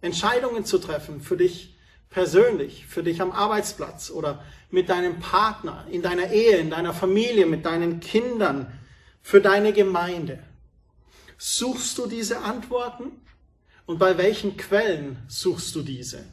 Entscheidungen 0.00 0.64
zu 0.64 0.78
treffen 0.78 1.20
für 1.20 1.36
dich 1.36 1.76
persönlich, 2.10 2.86
für 2.86 3.02
dich 3.02 3.22
am 3.22 3.32
Arbeitsplatz 3.32 4.10
oder 4.10 4.42
mit 4.70 4.88
deinem 4.88 5.20
Partner, 5.20 5.86
in 5.90 6.02
deiner 6.02 6.30
Ehe, 6.30 6.58
in 6.58 6.70
deiner 6.70 6.92
Familie, 6.92 7.46
mit 7.46 7.64
deinen 7.64 8.00
Kindern, 8.00 8.78
für 9.22 9.40
deine 9.40 9.72
Gemeinde. 9.72 10.42
Suchst 11.38 11.98
du 11.98 12.06
diese 12.06 12.40
Antworten? 12.40 13.23
Und 13.86 13.98
bei 13.98 14.16
welchen 14.16 14.56
Quellen 14.56 15.22
suchst 15.28 15.74
du 15.74 15.82
diese? 15.82 16.24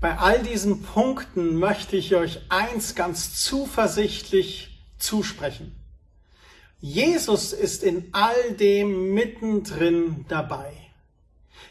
Bei 0.00 0.16
all 0.16 0.42
diesen 0.42 0.82
Punkten 0.82 1.56
möchte 1.56 1.96
ich 1.96 2.14
euch 2.14 2.40
eins 2.48 2.94
ganz 2.94 3.42
zuversichtlich 3.42 4.82
zusprechen. 4.98 5.76
Jesus 6.80 7.52
ist 7.52 7.82
in 7.82 8.08
all 8.12 8.54
dem 8.54 9.12
mittendrin 9.12 10.24
dabei. 10.28 10.72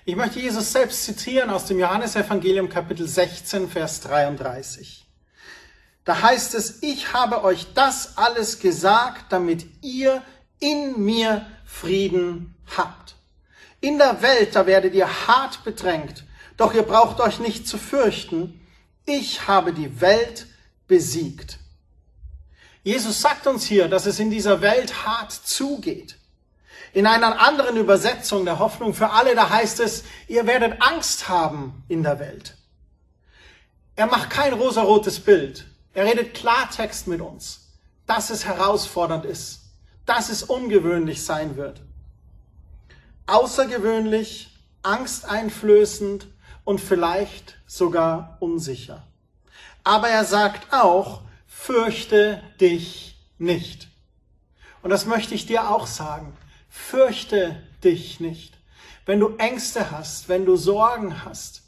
Ich 0.05 0.15
möchte 0.15 0.39
Jesus 0.39 0.71
selbst 0.71 1.03
zitieren 1.03 1.49
aus 1.49 1.65
dem 1.65 1.79
Johannesevangelium 1.79 2.69
Kapitel 2.69 3.07
16, 3.07 3.67
Vers 3.67 4.01
33. 4.01 5.07
Da 6.05 6.21
heißt 6.21 6.53
es, 6.53 6.83
ich 6.83 7.13
habe 7.13 7.43
euch 7.43 7.73
das 7.73 8.17
alles 8.17 8.59
gesagt, 8.59 9.31
damit 9.31 9.65
ihr 9.81 10.23
in 10.59 11.03
mir 11.03 11.47
Frieden 11.65 12.55
habt. 12.77 13.15
In 13.81 13.97
der 13.97 14.21
Welt, 14.21 14.55
da 14.55 14.65
werdet 14.65 14.93
ihr 14.93 15.27
hart 15.27 15.63
bedrängt, 15.63 16.25
doch 16.57 16.73
ihr 16.73 16.83
braucht 16.83 17.21
euch 17.21 17.39
nicht 17.39 17.67
zu 17.67 17.77
fürchten. 17.77 18.59
Ich 19.05 19.47
habe 19.47 19.73
die 19.73 20.01
Welt 20.01 20.47
besiegt. 20.87 21.59
Jesus 22.83 23.21
sagt 23.21 23.47
uns 23.47 23.65
hier, 23.65 23.87
dass 23.87 24.05
es 24.05 24.19
in 24.19 24.29
dieser 24.29 24.61
Welt 24.61 25.05
hart 25.05 25.31
zugeht. 25.31 26.17
In 26.91 27.05
einer 27.05 27.39
anderen 27.39 27.77
Übersetzung 27.77 28.45
der 28.45 28.59
Hoffnung 28.59 28.93
für 28.93 29.11
alle, 29.11 29.35
da 29.35 29.49
heißt 29.49 29.79
es, 29.79 30.03
ihr 30.27 30.47
werdet 30.47 30.81
Angst 30.81 31.29
haben 31.29 31.83
in 31.87 32.03
der 32.03 32.19
Welt. 32.19 32.55
Er 33.95 34.07
macht 34.07 34.29
kein 34.29 34.53
rosarotes 34.53 35.19
Bild. 35.19 35.65
Er 35.93 36.05
redet 36.05 36.33
Klartext 36.33 37.07
mit 37.07 37.21
uns, 37.21 37.67
dass 38.07 38.29
es 38.29 38.45
herausfordernd 38.45 39.25
ist, 39.25 39.61
dass 40.05 40.29
es 40.29 40.43
ungewöhnlich 40.43 41.23
sein 41.23 41.57
wird. 41.57 41.81
Außergewöhnlich, 43.29 44.49
angsteinflößend 44.83 46.27
und 46.63 46.79
vielleicht 46.81 47.59
sogar 47.67 48.37
unsicher. 48.39 49.05
Aber 49.83 50.09
er 50.09 50.25
sagt 50.25 50.73
auch, 50.73 51.21
fürchte 51.47 52.41
dich 52.59 53.17
nicht. 53.37 53.87
Und 54.81 54.89
das 54.89 55.05
möchte 55.05 55.35
ich 55.35 55.45
dir 55.45 55.69
auch 55.69 55.87
sagen. 55.87 56.35
Fürchte 56.69 57.61
dich 57.83 58.19
nicht. 58.19 58.57
Wenn 59.05 59.19
du 59.19 59.35
Ängste 59.37 59.91
hast, 59.91 60.29
wenn 60.29 60.45
du 60.45 60.55
Sorgen 60.55 61.25
hast, 61.25 61.63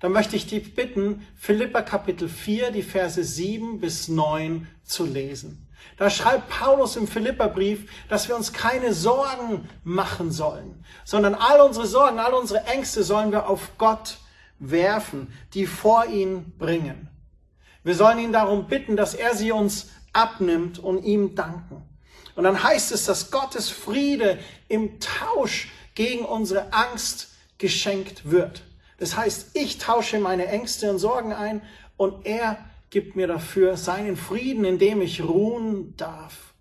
dann 0.00 0.12
möchte 0.12 0.36
ich 0.36 0.46
dich 0.46 0.74
bitten, 0.74 1.26
Philippa 1.36 1.82
Kapitel 1.82 2.28
4, 2.28 2.70
die 2.70 2.82
Verse 2.82 3.22
7 3.22 3.80
bis 3.80 4.08
9 4.08 4.68
zu 4.84 5.04
lesen. 5.04 5.67
Da 5.96 6.10
schreibt 6.10 6.48
Paulus 6.48 6.96
im 6.96 7.08
Philipperbrief, 7.08 7.90
dass 8.08 8.28
wir 8.28 8.36
uns 8.36 8.52
keine 8.52 8.94
Sorgen 8.94 9.68
machen 9.82 10.30
sollen, 10.30 10.84
sondern 11.04 11.34
all 11.34 11.60
unsere 11.60 11.86
Sorgen, 11.86 12.18
all 12.18 12.34
unsere 12.34 12.64
Ängste 12.66 13.02
sollen 13.02 13.32
wir 13.32 13.48
auf 13.48 13.72
Gott 13.78 14.18
werfen, 14.58 15.32
die 15.54 15.66
vor 15.66 16.06
ihn 16.06 16.56
bringen. 16.58 17.08
Wir 17.82 17.94
sollen 17.94 18.18
ihn 18.18 18.32
darum 18.32 18.68
bitten, 18.68 18.96
dass 18.96 19.14
er 19.14 19.34
sie 19.34 19.50
uns 19.52 19.90
abnimmt 20.12 20.78
und 20.78 21.04
ihm 21.04 21.34
danken. 21.34 21.82
Und 22.34 22.44
dann 22.44 22.62
heißt 22.62 22.92
es, 22.92 23.04
dass 23.04 23.30
Gottes 23.30 23.68
Friede 23.68 24.38
im 24.68 25.00
Tausch 25.00 25.70
gegen 25.94 26.24
unsere 26.24 26.72
Angst 26.72 27.30
geschenkt 27.58 28.30
wird. 28.30 28.62
Das 28.98 29.16
heißt, 29.16 29.50
ich 29.54 29.78
tausche 29.78 30.18
meine 30.20 30.46
Ängste 30.46 30.90
und 30.90 30.98
Sorgen 30.98 31.32
ein 31.32 31.62
und 31.96 32.26
er 32.26 32.58
gibt 32.90 33.16
mir 33.16 33.26
dafür 33.26 33.76
seinen 33.76 34.16
Frieden, 34.16 34.64
in 34.64 34.78
dem 34.78 35.02
ich 35.02 35.22
ruhen 35.22 35.94
darf. 35.96 36.54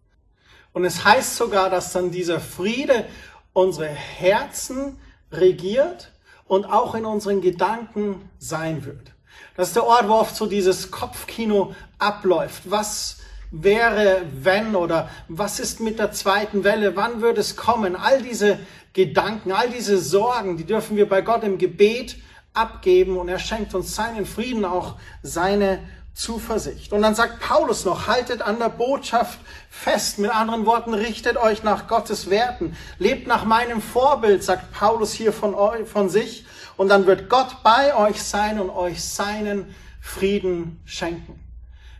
Und 0.73 0.85
es 0.85 1.03
heißt 1.03 1.35
sogar, 1.35 1.69
dass 1.69 1.93
dann 1.93 2.11
dieser 2.11 2.39
Friede 2.39 3.05
unsere 3.53 3.87
Herzen 3.87 4.99
regiert 5.31 6.11
und 6.45 6.65
auch 6.65 6.95
in 6.95 7.05
unseren 7.05 7.41
Gedanken 7.41 8.29
sein 8.37 8.85
wird. 8.85 9.13
Das 9.55 9.69
ist 9.69 9.75
der 9.75 9.85
Ort, 9.85 10.07
wo 10.07 10.13
oft 10.13 10.35
so 10.35 10.45
dieses 10.45 10.91
Kopfkino 10.91 11.73
abläuft. 11.97 12.69
Was 12.69 13.17
wäre, 13.51 14.21
wenn 14.33 14.75
oder 14.75 15.09
was 15.27 15.59
ist 15.59 15.79
mit 15.79 15.99
der 15.99 16.11
zweiten 16.11 16.63
Welle? 16.63 16.95
Wann 16.95 17.21
wird 17.21 17.37
es 17.37 17.55
kommen? 17.55 17.95
All 17.95 18.21
diese 18.21 18.59
Gedanken, 18.93 19.51
all 19.51 19.69
diese 19.69 19.97
Sorgen, 19.97 20.57
die 20.57 20.65
dürfen 20.65 20.97
wir 20.97 21.07
bei 21.07 21.21
Gott 21.21 21.43
im 21.43 21.57
Gebet 21.57 22.17
abgeben 22.53 23.17
und 23.17 23.29
er 23.29 23.39
schenkt 23.39 23.73
uns 23.73 23.95
seinen 23.95 24.25
Frieden, 24.25 24.65
auch 24.65 24.95
seine 25.21 25.79
Zuversicht. 26.17 26.93
Und 26.93 27.03
dann 27.03 27.13
sagt 27.13 27.39
Paulus 27.39 27.85
noch, 27.85 28.07
haltet 28.07 28.41
an 28.41 28.57
der 28.57 28.69
Botschaft 28.69 29.39
fest. 29.69 30.17
Mit 30.17 30.31
anderen 30.31 30.65
Worten, 30.65 30.93
richtet 30.93 31.37
euch 31.37 31.63
nach 31.63 31.87
Gottes 31.87 32.29
Werten. 32.29 32.75
Lebt 32.97 33.27
nach 33.27 33.45
meinem 33.45 33.81
Vorbild, 33.81 34.43
sagt 34.43 34.71
Paulus 34.71 35.13
hier 35.13 35.31
von, 35.31 35.53
euch, 35.53 35.87
von 35.87 36.09
sich. 36.09 36.45
Und 36.75 36.89
dann 36.89 37.05
wird 37.05 37.29
Gott 37.29 37.57
bei 37.63 37.95
euch 37.95 38.23
sein 38.23 38.59
und 38.59 38.71
euch 38.71 39.03
seinen 39.03 39.75
Frieden 40.01 40.81
schenken. 40.85 41.39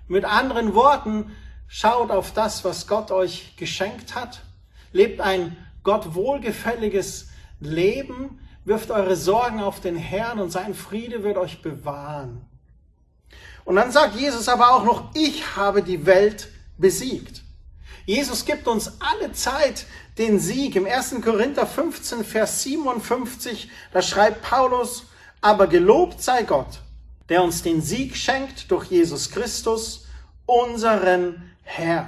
Mit 0.08 0.26
anderen 0.26 0.74
Worten, 0.74 1.36
schaut 1.68 2.10
auf 2.10 2.34
das, 2.34 2.66
was 2.66 2.88
Gott 2.88 3.12
euch 3.12 3.56
geschenkt 3.56 4.16
hat. 4.16 4.42
Lebt 4.94 5.22
ein 5.22 5.56
Gott 5.84 6.16
wohlgefälliges 6.16 7.30
Leben 7.60 8.40
wirft 8.68 8.92
eure 8.92 9.16
Sorgen 9.16 9.62
auf 9.62 9.80
den 9.80 9.96
Herrn 9.96 10.40
und 10.40 10.52
sein 10.52 10.74
Friede 10.74 11.24
wird 11.24 11.38
euch 11.38 11.62
bewahren. 11.62 12.46
Und 13.68 13.76
dann 13.76 13.92
sagt 13.92 14.16
Jesus 14.16 14.48
aber 14.48 14.72
auch 14.72 14.86
noch, 14.86 15.14
ich 15.14 15.58
habe 15.58 15.84
die 15.84 16.06
Welt 16.06 16.48
besiegt. 16.78 17.44
Jesus 18.06 18.46
gibt 18.46 18.66
uns 18.66 18.94
alle 19.02 19.34
Zeit 19.34 19.86
den 20.18 20.40
Sieg. 20.40 20.78
Im 20.78 20.86
1. 20.86 21.16
Korinther 21.22 21.68
15, 21.68 22.24
Vers 22.24 22.64
57, 22.64 23.70
da 23.92 24.02
schreibt 24.02 24.42
Paulus, 24.42 25.08
aber 25.42 25.68
gelobt 25.68 26.24
sei 26.24 26.44
Gott, 26.44 26.80
der 27.28 27.44
uns 27.44 27.62
den 27.62 27.82
Sieg 27.82 28.16
schenkt 28.16 28.72
durch 28.72 28.86
Jesus 28.86 29.32
Christus, 29.32 30.06
unseren 30.46 31.52
Herrn. 31.64 32.08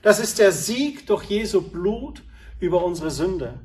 Das 0.00 0.18
ist 0.18 0.38
der 0.38 0.52
Sieg 0.52 1.06
durch 1.06 1.24
Jesu 1.24 1.60
Blut 1.60 2.22
über 2.60 2.82
unsere 2.82 3.10
Sünde. 3.10 3.60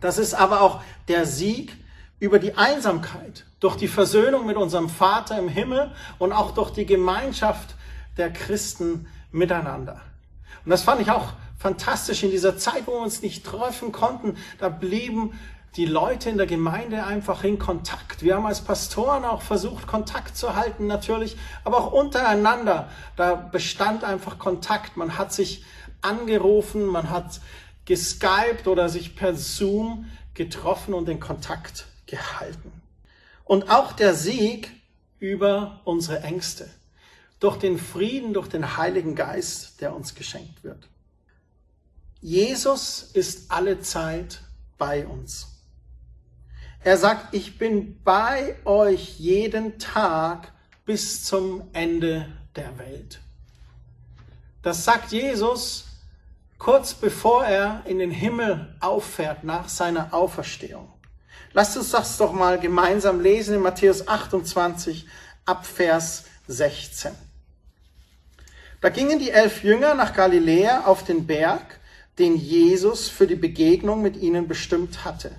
Das 0.00 0.18
ist 0.18 0.34
aber 0.34 0.60
auch 0.60 0.82
der 1.06 1.24
Sieg 1.24 1.76
über 2.18 2.38
die 2.38 2.56
Einsamkeit, 2.56 3.44
durch 3.60 3.76
die 3.76 3.88
Versöhnung 3.88 4.46
mit 4.46 4.56
unserem 4.56 4.88
Vater 4.88 5.38
im 5.38 5.48
Himmel 5.48 5.90
und 6.18 6.32
auch 6.32 6.52
durch 6.52 6.70
die 6.70 6.86
Gemeinschaft 6.86 7.74
der 8.16 8.32
Christen 8.32 9.06
miteinander. 9.32 10.00
Und 10.64 10.70
das 10.70 10.82
fand 10.82 11.00
ich 11.00 11.10
auch 11.10 11.34
fantastisch 11.58 12.22
in 12.22 12.30
dieser 12.30 12.56
Zeit, 12.56 12.86
wo 12.86 12.92
wir 12.92 13.00
uns 13.00 13.22
nicht 13.22 13.44
treffen 13.44 13.92
konnten. 13.92 14.36
Da 14.58 14.68
blieben 14.68 15.38
die 15.76 15.84
Leute 15.84 16.30
in 16.30 16.38
der 16.38 16.46
Gemeinde 16.46 17.04
einfach 17.04 17.44
in 17.44 17.58
Kontakt. 17.58 18.22
Wir 18.22 18.36
haben 18.36 18.46
als 18.46 18.62
Pastoren 18.62 19.24
auch 19.26 19.42
versucht, 19.42 19.86
Kontakt 19.86 20.36
zu 20.36 20.56
halten, 20.56 20.86
natürlich, 20.86 21.36
aber 21.64 21.78
auch 21.78 21.92
untereinander. 21.92 22.88
Da 23.16 23.34
bestand 23.34 24.04
einfach 24.04 24.38
Kontakt. 24.38 24.96
Man 24.96 25.18
hat 25.18 25.34
sich 25.34 25.64
angerufen, 26.00 26.86
man 26.86 27.10
hat 27.10 27.40
geskypt 27.84 28.68
oder 28.68 28.88
sich 28.88 29.16
per 29.16 29.34
Zoom 29.34 30.06
getroffen 30.32 30.94
und 30.94 31.08
den 31.08 31.20
Kontakt 31.20 31.86
gehalten. 32.06 32.72
Und 33.44 33.70
auch 33.70 33.92
der 33.92 34.14
Sieg 34.14 34.70
über 35.18 35.80
unsere 35.84 36.20
Ängste. 36.22 36.68
Durch 37.40 37.56
den 37.56 37.78
Frieden, 37.78 38.32
durch 38.32 38.48
den 38.48 38.76
Heiligen 38.76 39.14
Geist, 39.14 39.80
der 39.80 39.94
uns 39.94 40.14
geschenkt 40.14 40.64
wird. 40.64 40.88
Jesus 42.20 43.02
ist 43.12 43.50
alle 43.50 43.80
Zeit 43.80 44.40
bei 44.78 45.06
uns. 45.06 45.48
Er 46.82 46.96
sagt, 46.96 47.34
ich 47.34 47.58
bin 47.58 48.02
bei 48.02 48.56
euch 48.64 49.18
jeden 49.18 49.78
Tag 49.78 50.52
bis 50.84 51.24
zum 51.24 51.68
Ende 51.72 52.32
der 52.54 52.78
Welt. 52.78 53.20
Das 54.62 54.84
sagt 54.84 55.12
Jesus 55.12 55.86
kurz 56.58 56.94
bevor 56.94 57.44
er 57.44 57.82
in 57.86 57.98
den 57.98 58.10
Himmel 58.10 58.74
auffährt 58.80 59.44
nach 59.44 59.68
seiner 59.68 60.14
Auferstehung. 60.14 60.92
Lasst 61.56 61.74
uns 61.78 61.90
das 61.90 62.18
doch 62.18 62.34
mal 62.34 62.60
gemeinsam 62.60 63.18
lesen 63.18 63.54
in 63.54 63.62
Matthäus 63.62 64.06
28 64.06 65.06
ab 65.46 65.64
Vers 65.64 66.26
16. 66.48 67.12
Da 68.82 68.90
gingen 68.90 69.18
die 69.18 69.30
elf 69.30 69.64
Jünger 69.64 69.94
nach 69.94 70.12
Galiläa 70.12 70.84
auf 70.84 71.02
den 71.02 71.26
Berg, 71.26 71.80
den 72.18 72.36
Jesus 72.36 73.08
für 73.08 73.26
die 73.26 73.36
Begegnung 73.36 74.02
mit 74.02 74.18
ihnen 74.18 74.48
bestimmt 74.48 75.06
hatte. 75.06 75.30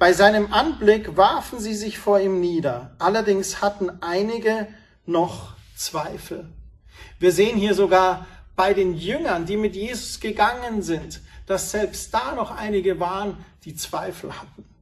Bei 0.00 0.12
seinem 0.12 0.52
Anblick 0.52 1.16
warfen 1.16 1.60
sie 1.60 1.76
sich 1.76 2.00
vor 2.00 2.18
ihm 2.18 2.40
nieder. 2.40 2.96
Allerdings 2.98 3.62
hatten 3.62 4.02
einige 4.02 4.66
noch 5.04 5.54
Zweifel. 5.76 6.48
Wir 7.20 7.30
sehen 7.30 7.56
hier 7.56 7.74
sogar 7.74 8.26
bei 8.56 8.74
den 8.74 8.96
Jüngern, 8.96 9.46
die 9.46 9.56
mit 9.56 9.76
Jesus 9.76 10.18
gegangen 10.18 10.82
sind, 10.82 11.20
dass 11.46 11.70
selbst 11.70 12.12
da 12.12 12.34
noch 12.34 12.50
einige 12.50 12.98
waren, 12.98 13.36
die 13.64 13.76
Zweifel 13.76 14.32
hatten. 14.36 14.75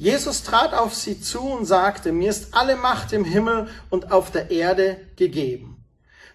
Jesus 0.00 0.42
trat 0.42 0.72
auf 0.72 0.94
sie 0.94 1.20
zu 1.20 1.40
und 1.40 1.66
sagte, 1.66 2.10
mir 2.10 2.30
ist 2.30 2.54
alle 2.54 2.76
Macht 2.76 3.12
im 3.12 3.24
Himmel 3.24 3.68
und 3.90 4.10
auf 4.10 4.30
der 4.30 4.50
Erde 4.50 4.96
gegeben. 5.16 5.84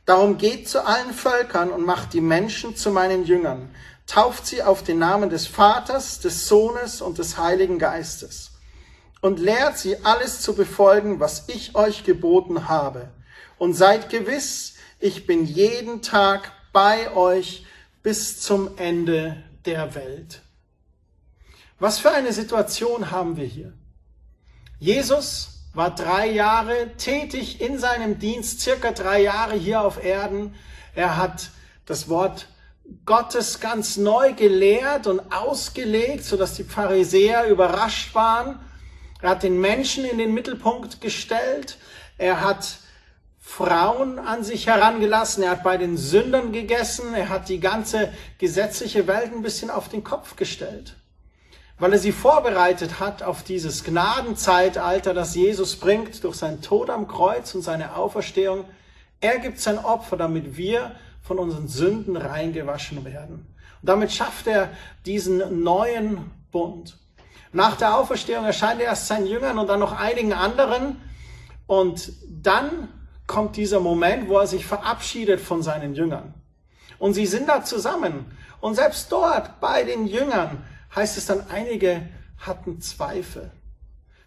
Darum 0.05 0.37
geht 0.37 0.69
zu 0.69 0.85
allen 0.85 1.13
Völkern 1.13 1.71
und 1.71 1.83
macht 1.83 2.13
die 2.13 2.21
Menschen 2.21 2.75
zu 2.75 2.91
meinen 2.91 3.25
Jüngern 3.25 3.69
tauft 4.07 4.45
sie 4.45 4.61
auf 4.61 4.83
den 4.83 4.99
Namen 4.99 5.29
des 5.29 5.47
Vaters, 5.47 6.19
des 6.19 6.47
Sohnes 6.47 7.01
und 7.01 7.17
des 7.17 7.37
Heiligen 7.37 7.79
Geistes 7.79 8.51
und 9.21 9.39
lehrt 9.39 9.77
sie 9.77 10.05
alles 10.05 10.41
zu 10.41 10.53
befolgen, 10.53 11.19
was 11.19 11.45
ich 11.47 11.75
euch 11.75 12.03
geboten 12.03 12.67
habe. 12.67 13.09
Und 13.57 13.73
seid 13.73 14.09
gewiss, 14.09 14.75
ich 14.99 15.25
bin 15.25 15.45
jeden 15.45 16.01
Tag 16.01 16.51
bei 16.71 17.11
euch 17.15 17.65
bis 18.03 18.41
zum 18.41 18.77
Ende 18.77 19.43
der 19.65 19.95
Welt. 19.95 20.41
Was 21.77 21.99
für 21.99 22.11
eine 22.11 22.31
Situation 22.31 23.11
haben 23.11 23.35
wir 23.35 23.45
hier? 23.45 23.73
Jesus 24.79 25.55
war 25.73 25.93
drei 25.93 26.29
Jahre 26.31 26.95
tätig 26.97 27.59
in 27.59 27.77
seinem 27.79 28.17
Dienst, 28.17 28.61
circa 28.61 28.91
drei 28.91 29.21
Jahre 29.21 29.55
hier 29.55 29.81
auf 29.81 30.01
Erden. 30.01 30.55
Er 30.93 31.17
hat 31.17 31.49
das 31.85 32.07
Wort 32.07 32.47
Gottes 33.05 33.59
ganz 33.59 33.97
neu 33.97 34.33
gelehrt 34.33 35.07
und 35.07 35.19
ausgelegt, 35.33 36.23
sodass 36.23 36.53
die 36.53 36.63
Pharisäer 36.63 37.47
überrascht 37.47 38.15
waren. 38.15 38.59
Er 39.21 39.31
hat 39.31 39.43
den 39.43 39.59
Menschen 39.59 40.05
in 40.05 40.17
den 40.17 40.33
Mittelpunkt 40.33 41.01
gestellt. 41.01 41.77
Er 42.17 42.41
hat 42.41 42.77
Frauen 43.39 44.17
an 44.17 44.43
sich 44.43 44.67
herangelassen. 44.67 45.43
Er 45.43 45.51
hat 45.51 45.63
bei 45.63 45.77
den 45.77 45.97
Sündern 45.97 46.53
gegessen. 46.53 47.13
Er 47.13 47.27
hat 47.27 47.49
die 47.49 47.59
ganze 47.59 48.13
gesetzliche 48.37 49.07
Welt 49.07 49.33
ein 49.33 49.41
bisschen 49.41 49.69
auf 49.69 49.89
den 49.89 50.03
Kopf 50.03 50.35
gestellt. 50.35 50.95
Weil 51.77 51.93
er 51.93 51.99
sie 51.99 52.13
vorbereitet 52.13 52.99
hat 52.99 53.21
auf 53.21 53.43
dieses 53.43 53.83
Gnadenzeitalter, 53.83 55.13
das 55.13 55.35
Jesus 55.35 55.75
bringt 55.75 56.23
durch 56.23 56.37
seinen 56.37 56.61
Tod 56.61 56.89
am 56.89 57.07
Kreuz 57.07 57.53
und 57.53 57.63
seine 57.63 57.95
Auferstehung. 57.95 58.63
Er 59.19 59.39
gibt 59.39 59.59
sein 59.59 59.77
Opfer, 59.77 60.15
damit 60.15 60.55
wir 60.55 60.95
von 61.21 61.37
unseren 61.37 61.67
Sünden 61.67 62.15
reingewaschen 62.15 63.03
werden. 63.03 63.53
Und 63.81 63.89
damit 63.89 64.11
schafft 64.11 64.47
er 64.47 64.69
diesen 65.05 65.63
neuen 65.63 66.31
Bund. 66.51 66.97
Nach 67.51 67.75
der 67.75 67.97
Auferstehung 67.97 68.45
erscheint 68.45 68.79
er 68.79 68.87
erst 68.87 69.07
seinen 69.07 69.27
Jüngern 69.27 69.57
und 69.59 69.67
dann 69.67 69.79
noch 69.79 69.97
einigen 69.97 70.33
anderen. 70.33 71.01
Und 71.67 72.13
dann 72.29 72.89
kommt 73.27 73.57
dieser 73.57 73.79
Moment, 73.79 74.29
wo 74.29 74.37
er 74.37 74.47
sich 74.47 74.65
verabschiedet 74.65 75.41
von 75.41 75.61
seinen 75.61 75.93
Jüngern. 75.95 76.33
Und 76.99 77.13
sie 77.13 77.25
sind 77.25 77.49
da 77.49 77.63
zusammen. 77.63 78.25
Und 78.61 78.75
selbst 78.75 79.11
dort 79.11 79.59
bei 79.59 79.83
den 79.83 80.07
Jüngern 80.07 80.63
heißt 80.95 81.17
es 81.17 81.25
dann, 81.25 81.49
einige 81.49 82.07
hatten 82.37 82.81
Zweifel. 82.81 83.51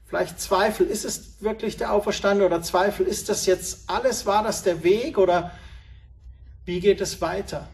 Vielleicht 0.06 0.40
Zweifel, 0.40 0.86
ist 0.86 1.04
es 1.04 1.42
wirklich 1.42 1.76
der 1.76 1.92
Auferstandene 1.92 2.46
oder 2.46 2.62
Zweifel, 2.62 3.06
ist 3.06 3.28
das 3.28 3.46
jetzt 3.46 3.90
alles, 3.90 4.24
war 4.24 4.42
das 4.42 4.62
der 4.62 4.82
Weg 4.82 5.18
oder 5.18 5.52
wie 6.64 6.80
geht 6.80 7.00
es 7.00 7.20
weiter? 7.20 7.68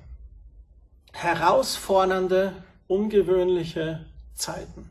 Herausfordernde, 1.12 2.52
ungewöhnliche 2.88 4.06
Zeiten. 4.34 4.90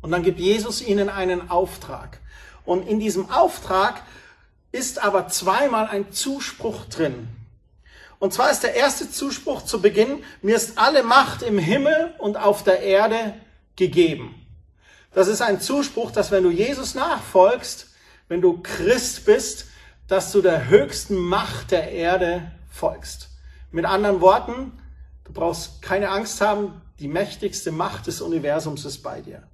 Und 0.00 0.12
dann 0.12 0.22
gibt 0.22 0.38
Jesus 0.38 0.80
ihnen 0.80 1.08
einen 1.08 1.50
Auftrag. 1.50 2.20
Und 2.64 2.86
in 2.86 3.00
diesem 3.00 3.30
Auftrag 3.30 4.02
ist 4.72 5.02
aber 5.02 5.28
zweimal 5.28 5.88
ein 5.88 6.12
Zuspruch 6.12 6.86
drin. 6.86 7.28
Und 8.20 8.34
zwar 8.34 8.50
ist 8.50 8.62
der 8.62 8.74
erste 8.74 9.10
Zuspruch 9.10 9.64
zu 9.64 9.80
Beginn, 9.80 10.22
mir 10.42 10.54
ist 10.54 10.76
alle 10.78 11.02
Macht 11.02 11.40
im 11.42 11.58
Himmel 11.58 12.14
und 12.18 12.36
auf 12.36 12.62
der 12.62 12.80
Erde 12.80 13.34
gegeben. 13.76 14.34
Das 15.14 15.26
ist 15.26 15.40
ein 15.40 15.60
Zuspruch, 15.60 16.10
dass 16.10 16.30
wenn 16.30 16.44
du 16.44 16.50
Jesus 16.50 16.94
nachfolgst, 16.94 17.88
wenn 18.28 18.42
du 18.42 18.60
Christ 18.62 19.24
bist, 19.24 19.68
dass 20.06 20.32
du 20.32 20.42
der 20.42 20.68
höchsten 20.68 21.16
Macht 21.16 21.70
der 21.70 21.90
Erde 21.92 22.52
folgst. 22.70 23.30
Mit 23.72 23.86
anderen 23.86 24.20
Worten, 24.20 24.78
du 25.24 25.32
brauchst 25.32 25.80
keine 25.80 26.10
Angst 26.10 26.42
haben, 26.42 26.82
die 26.98 27.08
mächtigste 27.08 27.72
Macht 27.72 28.06
des 28.06 28.20
Universums 28.20 28.84
ist 28.84 29.02
bei 29.02 29.22
dir. 29.22 29.44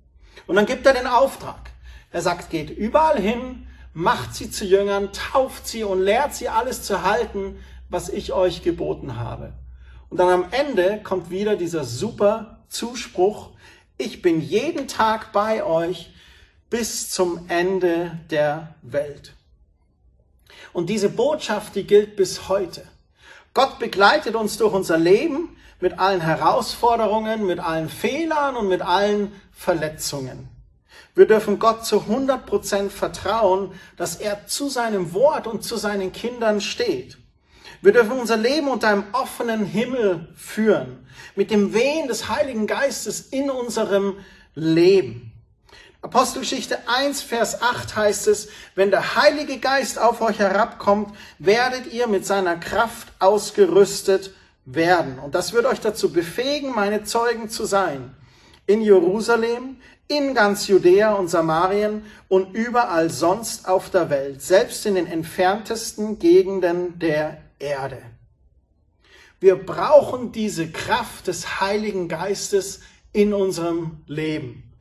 Und 0.48 0.57
dann 0.57 0.66
gibt 0.66 0.85
er 0.87 0.92
den 0.92 1.07
Auftrag. 1.07 1.70
Er 2.11 2.20
sagt, 2.20 2.50
geht 2.50 2.70
überall 2.70 3.20
hin, 3.20 3.68
macht 3.94 4.35
sie 4.35 4.50
zu 4.50 4.64
Jüngern, 4.64 5.11
tauft 5.12 5.68
sie 5.68 5.85
und 5.85 6.02
lehrt 6.02 6.35
sie 6.35 6.48
alles 6.48 6.83
zu 6.83 7.02
halten, 7.02 7.59
was 7.88 8.09
ich 8.09 8.33
euch 8.33 8.62
geboten 8.62 9.16
habe. 9.16 9.53
Und 10.09 10.18
dann 10.18 10.29
am 10.29 10.46
Ende 10.51 11.01
kommt 11.03 11.31
wieder 11.31 11.57
dieser 11.57 11.85
super 11.85 12.64
Zuspruch, 12.68 13.51
ich 13.99 14.20
bin 14.20 14.40
jeden 14.40 14.88
Tag 14.88 15.33
bei 15.33 15.64
euch 15.64 16.11
bis 16.68 17.11
zum 17.11 17.49
Ende 17.49 18.18
der 18.31 18.75
Welt. 18.83 19.33
Und 20.72 20.90
diese 20.90 21.09
Botschaft, 21.09 21.75
die 21.75 21.87
gilt 21.87 22.16
bis 22.16 22.49
heute. 22.49 22.83
Gott 23.55 23.79
begleitet 23.79 24.35
uns 24.35 24.59
durch 24.59 24.75
unser 24.75 24.99
Leben 24.99 25.57
mit 25.81 25.99
allen 25.99 26.20
Herausforderungen, 26.20 27.46
mit 27.46 27.59
allen 27.59 27.88
Fehlern 27.88 28.57
und 28.57 28.68
mit 28.68 28.83
allen 28.83 29.33
Verletzungen. 29.53 30.49
Wir 31.14 31.27
dürfen 31.27 31.59
Gott 31.59 31.87
zu 31.87 32.01
100 32.03 32.44
Prozent 32.44 32.92
vertrauen, 32.92 33.72
dass 33.96 34.16
er 34.16 34.46
zu 34.46 34.68
seinem 34.68 35.14
Wort 35.14 35.46
und 35.46 35.64
zu 35.64 35.79
seinen 35.79 36.12
Kindern 36.12 36.61
steht. 36.61 37.16
Wir 37.83 37.92
dürfen 37.92 38.12
unser 38.12 38.37
Leben 38.37 38.68
unter 38.68 38.88
einem 38.88 39.05
offenen 39.12 39.64
Himmel 39.64 40.29
führen, 40.37 41.07
mit 41.35 41.50
dem 41.50 41.74
Wehen 41.74 42.09
des 42.09 42.29
Heiligen 42.29 42.66
Geistes 42.66 43.20
in 43.20 43.50
unserem 43.50 44.16
Leben. 44.55 45.33
Apostelgeschichte 46.02 46.79
1, 46.88 47.22
Vers 47.22 47.62
8 47.62 47.96
heißt 47.96 48.29
es, 48.29 48.48
wenn 48.74 48.90
der 48.90 49.16
Heilige 49.16 49.59
Geist 49.59 49.98
auf 49.98 50.20
euch 50.20 50.38
herabkommt, 50.38 51.12
werdet 51.38 51.92
ihr 51.92 52.07
mit 52.07 52.24
seiner 52.24 52.57
Kraft 52.57 53.09
ausgerüstet 53.18 54.33
werden. 54.64 55.18
Und 55.18 55.35
das 55.35 55.52
wird 55.52 55.66
euch 55.66 55.81
dazu 55.81 56.12
befähigen, 56.12 56.74
meine 56.74 57.02
Zeugen 57.05 57.48
zu 57.48 57.64
sein. 57.64 58.14
In 58.66 58.83
Jerusalem, 58.83 59.79
in 60.09 60.35
ganz 60.35 60.68
Judäa 60.68 61.14
und 61.14 61.29
Samarien 61.29 62.05
und 62.29 62.55
überall 62.55 63.11
sonst 63.11 63.68
auf 63.68 63.90
der 63.90 64.11
Welt, 64.11 64.42
selbst 64.42 64.87
in 64.87 64.94
den 64.94 65.07
entferntesten 65.07 66.18
Gegenden 66.18 66.98
der 66.98 67.38
Erde. 67.58 68.02
Wir 69.40 69.56
brauchen 69.56 70.32
diese 70.32 70.70
Kraft 70.70 71.26
des 71.26 71.60
Heiligen 71.60 72.08
Geistes 72.08 72.80
in 73.12 73.34
unserem 73.34 74.02
Leben. 74.06 74.72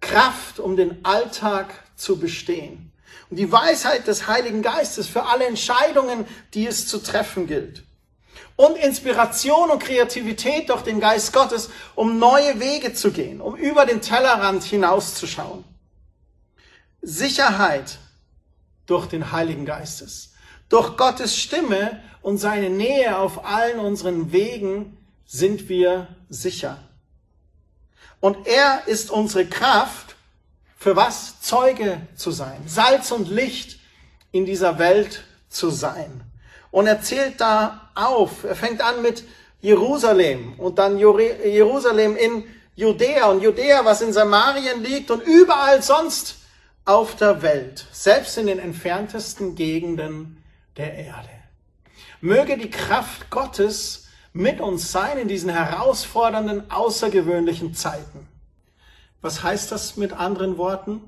Kraft, 0.00 0.60
um 0.60 0.76
den 0.76 1.04
Alltag 1.04 1.72
zu 1.96 2.18
bestehen. 2.18 2.92
Und 3.30 3.36
die 3.36 3.50
Weisheit 3.50 4.06
des 4.06 4.26
Heiligen 4.26 4.62
Geistes 4.62 5.08
für 5.08 5.24
alle 5.24 5.46
Entscheidungen, 5.46 6.24
die 6.54 6.66
es 6.66 6.86
zu 6.86 6.98
treffen 6.98 7.46
gilt. 7.46 7.84
Und 8.56 8.76
Inspiration 8.76 9.70
und 9.70 9.82
Kreativität 9.82 10.70
durch 10.70 10.82
den 10.82 11.00
Geist 11.00 11.32
Gottes, 11.32 11.70
um 11.94 12.18
neue 12.18 12.60
Wege 12.60 12.94
zu 12.94 13.10
gehen, 13.10 13.40
um 13.40 13.56
über 13.56 13.86
den 13.86 14.00
Tellerrand 14.00 14.64
hinauszuschauen. 14.64 15.64
Sicherheit 17.02 17.98
durch 18.86 19.06
den 19.06 19.32
Heiligen 19.32 19.64
Geistes. 19.64 20.32
Durch 20.68 20.96
Gottes 20.96 21.36
Stimme 21.36 22.02
und 22.22 22.38
seine 22.38 22.70
Nähe 22.70 23.18
auf 23.18 23.44
allen 23.44 23.78
unseren 23.78 24.32
Wegen 24.32 24.96
sind 25.26 25.68
wir 25.68 26.08
sicher. 26.28 26.78
Und 28.20 28.46
er 28.46 28.82
ist 28.86 29.10
unsere 29.10 29.46
Kraft, 29.46 30.16
für 30.76 30.96
was? 30.96 31.40
Zeuge 31.40 32.00
zu 32.16 32.30
sein, 32.30 32.62
Salz 32.66 33.10
und 33.10 33.28
Licht 33.28 33.80
in 34.32 34.44
dieser 34.44 34.78
Welt 34.78 35.24
zu 35.48 35.70
sein. 35.70 36.22
Und 36.70 36.86
er 36.86 37.00
zählt 37.02 37.40
da 37.40 37.90
auf. 37.94 38.44
Er 38.44 38.54
fängt 38.54 38.80
an 38.80 39.02
mit 39.02 39.24
Jerusalem 39.60 40.54
und 40.58 40.78
dann 40.78 40.98
Jerusalem 40.98 42.16
in 42.16 42.44
Judäa 42.76 43.26
und 43.26 43.42
Judäa, 43.42 43.84
was 43.84 44.02
in 44.02 44.12
Samarien 44.12 44.84
liegt 44.84 45.10
und 45.10 45.22
überall 45.22 45.82
sonst 45.82 46.36
auf 46.84 47.16
der 47.16 47.42
Welt, 47.42 47.86
selbst 47.90 48.38
in 48.38 48.46
den 48.46 48.60
entferntesten 48.60 49.56
Gegenden 49.56 50.42
der 50.76 50.94
Erde. 50.94 51.37
Möge 52.20 52.58
die 52.58 52.70
Kraft 52.70 53.30
Gottes 53.30 54.08
mit 54.32 54.60
uns 54.60 54.90
sein 54.90 55.18
in 55.18 55.28
diesen 55.28 55.50
herausfordernden, 55.50 56.70
außergewöhnlichen 56.70 57.74
Zeiten. 57.74 58.26
Was 59.20 59.42
heißt 59.42 59.70
das 59.72 59.96
mit 59.96 60.12
anderen 60.12 60.58
Worten? 60.58 61.00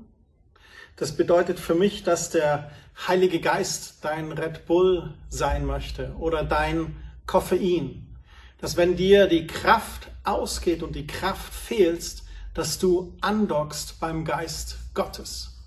Das 0.95 1.15
bedeutet 1.15 1.59
für 1.59 1.75
mich, 1.75 2.03
dass 2.03 2.29
der 2.29 2.71
Heilige 3.07 3.39
Geist 3.39 4.03
dein 4.03 4.31
Red 4.31 4.65
Bull 4.65 5.13
sein 5.29 5.65
möchte 5.65 6.13
oder 6.17 6.43
dein 6.43 6.95
Koffein. 7.25 8.15
Dass 8.59 8.77
wenn 8.77 8.95
dir 8.95 9.27
die 9.27 9.47
Kraft 9.47 10.09
ausgeht 10.23 10.83
und 10.83 10.95
die 10.95 11.07
Kraft 11.07 11.53
fehlst, 11.53 12.23
dass 12.53 12.79
du 12.79 13.17
andockst 13.21 13.99
beim 13.99 14.23
Geist 14.25 14.77
Gottes. 14.93 15.57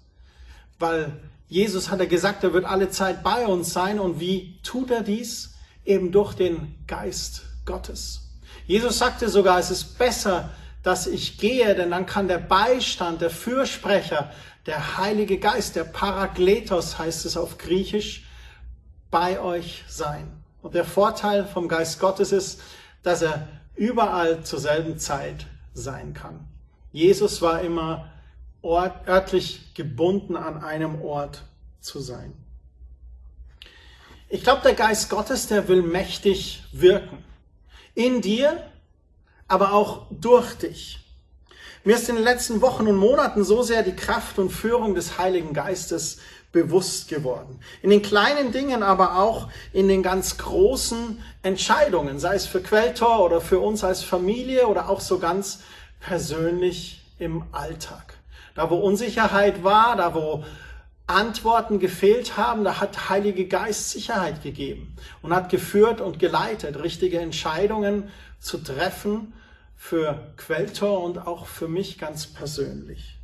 Weil 0.78 1.12
Jesus 1.48 1.90
hat 1.90 2.00
er 2.00 2.07
gesagt, 2.07 2.44
er 2.44 2.52
wird 2.52 2.64
alle 2.64 2.90
Zeit 2.90 3.22
bei 3.22 3.46
uns 3.46 3.72
sein. 3.72 4.00
Und 4.00 4.20
wie 4.20 4.59
tut 4.62 4.90
er 4.90 5.02
dies? 5.02 5.54
Eben 5.85 6.12
durch 6.12 6.35
den 6.35 6.74
Geist 6.87 7.42
Gottes. 7.64 8.22
Jesus 8.66 8.98
sagte 8.98 9.28
sogar, 9.28 9.59
es 9.59 9.70
ist 9.70 9.98
besser, 9.98 10.50
dass 10.83 11.07
ich 11.07 11.38
gehe, 11.38 11.74
denn 11.74 11.90
dann 11.90 12.07
kann 12.07 12.28
der 12.28 12.38
Beistand, 12.38 13.20
der 13.20 13.30
Fürsprecher, 13.30 14.30
der 14.66 14.96
Heilige 14.98 15.38
Geist, 15.38 15.76
der 15.76 15.85
Parakletos 15.85 16.98
heißt 16.98 17.26
es 17.26 17.37
auf 17.37 17.59
Griechisch, 17.59 18.26
bei 19.11 19.40
euch 19.40 19.85
sein. 19.88 20.30
Und 20.62 20.74
der 20.74 20.85
Vorteil 20.85 21.44
vom 21.44 21.68
Geist 21.68 22.00
Gottes 22.00 22.33
ist, 22.33 22.61
dass 23.02 23.22
er 23.22 23.48
überall 23.76 24.44
zur 24.44 24.61
selben 24.61 24.98
Zeit 24.98 25.46
sein 25.74 26.14
kann. 26.14 26.48
Jesus 26.92 27.42
war 27.42 27.61
immer 27.61 28.11
ort, 28.64 29.07
örtlich 29.07 29.74
gebunden 29.74 30.37
an 30.37 30.62
einem 30.62 31.03
Ort 31.03 31.42
zu 31.81 32.00
sein. 32.00 32.33
Ich 34.29 34.42
glaube, 34.42 34.62
der 34.62 34.74
Geist 34.74 35.11
Gottes, 35.11 35.46
der 35.46 35.68
will 35.68 35.83
mächtig 35.83 36.64
wirken. 36.72 37.22
In 37.94 38.20
dir, 38.20 38.61
aber 39.46 39.72
auch 39.74 40.07
durch 40.11 40.55
dich. 40.55 41.00
Mir 41.85 41.96
ist 41.96 42.09
in 42.09 42.16
den 42.16 42.24
letzten 42.24 42.62
Wochen 42.62 42.87
und 42.88 42.96
Monaten 42.96 43.44
so 43.44 43.62
sehr 43.62 43.83
die 43.83 43.94
Kraft 43.94 44.38
und 44.38 44.50
Führung 44.50 44.94
des 44.94 45.18
Heiligen 45.18 45.53
Geistes 45.53 46.18
bewusst 46.50 47.09
geworden. 47.09 47.61
In 47.83 47.90
den 47.90 48.00
kleinen 48.00 48.53
Dingen, 48.53 48.83
aber 48.83 49.18
auch 49.18 49.48
in 49.74 49.88
den 49.88 50.03
ganz 50.03 50.38
großen 50.38 51.22
Entscheidungen, 51.42 52.18
sei 52.18 52.37
es 52.37 52.46
für 52.46 52.62
Quelltor 52.62 53.22
oder 53.22 53.42
für 53.42 53.61
uns 53.61 53.85
als 53.85 54.03
Familie 54.03 54.66
oder 54.66 54.88
auch 54.88 55.00
so 55.00 55.18
ganz 55.18 55.61
persönlich 56.00 57.03
im 57.18 57.44
Alltag. 57.53 58.13
Da, 58.54 58.70
wo 58.70 58.76
Unsicherheit 58.76 59.64
war, 59.64 59.96
da, 59.96 60.14
wo 60.14 60.44
Antworten 61.06 61.80
gefehlt 61.80 62.36
haben, 62.36 62.64
da 62.64 62.80
hat 62.80 63.10
Heilige 63.10 63.46
Geist 63.46 63.90
Sicherheit 63.90 64.42
gegeben 64.42 64.96
und 65.22 65.34
hat 65.34 65.50
geführt 65.50 66.00
und 66.00 66.18
geleitet, 66.18 66.82
richtige 66.82 67.18
Entscheidungen 67.18 68.10
zu 68.40 68.58
treffen 68.58 69.34
für 69.76 70.32
Quelltor 70.36 71.02
und 71.02 71.26
auch 71.26 71.46
für 71.46 71.68
mich 71.68 71.98
ganz 71.98 72.26
persönlich. 72.26 73.18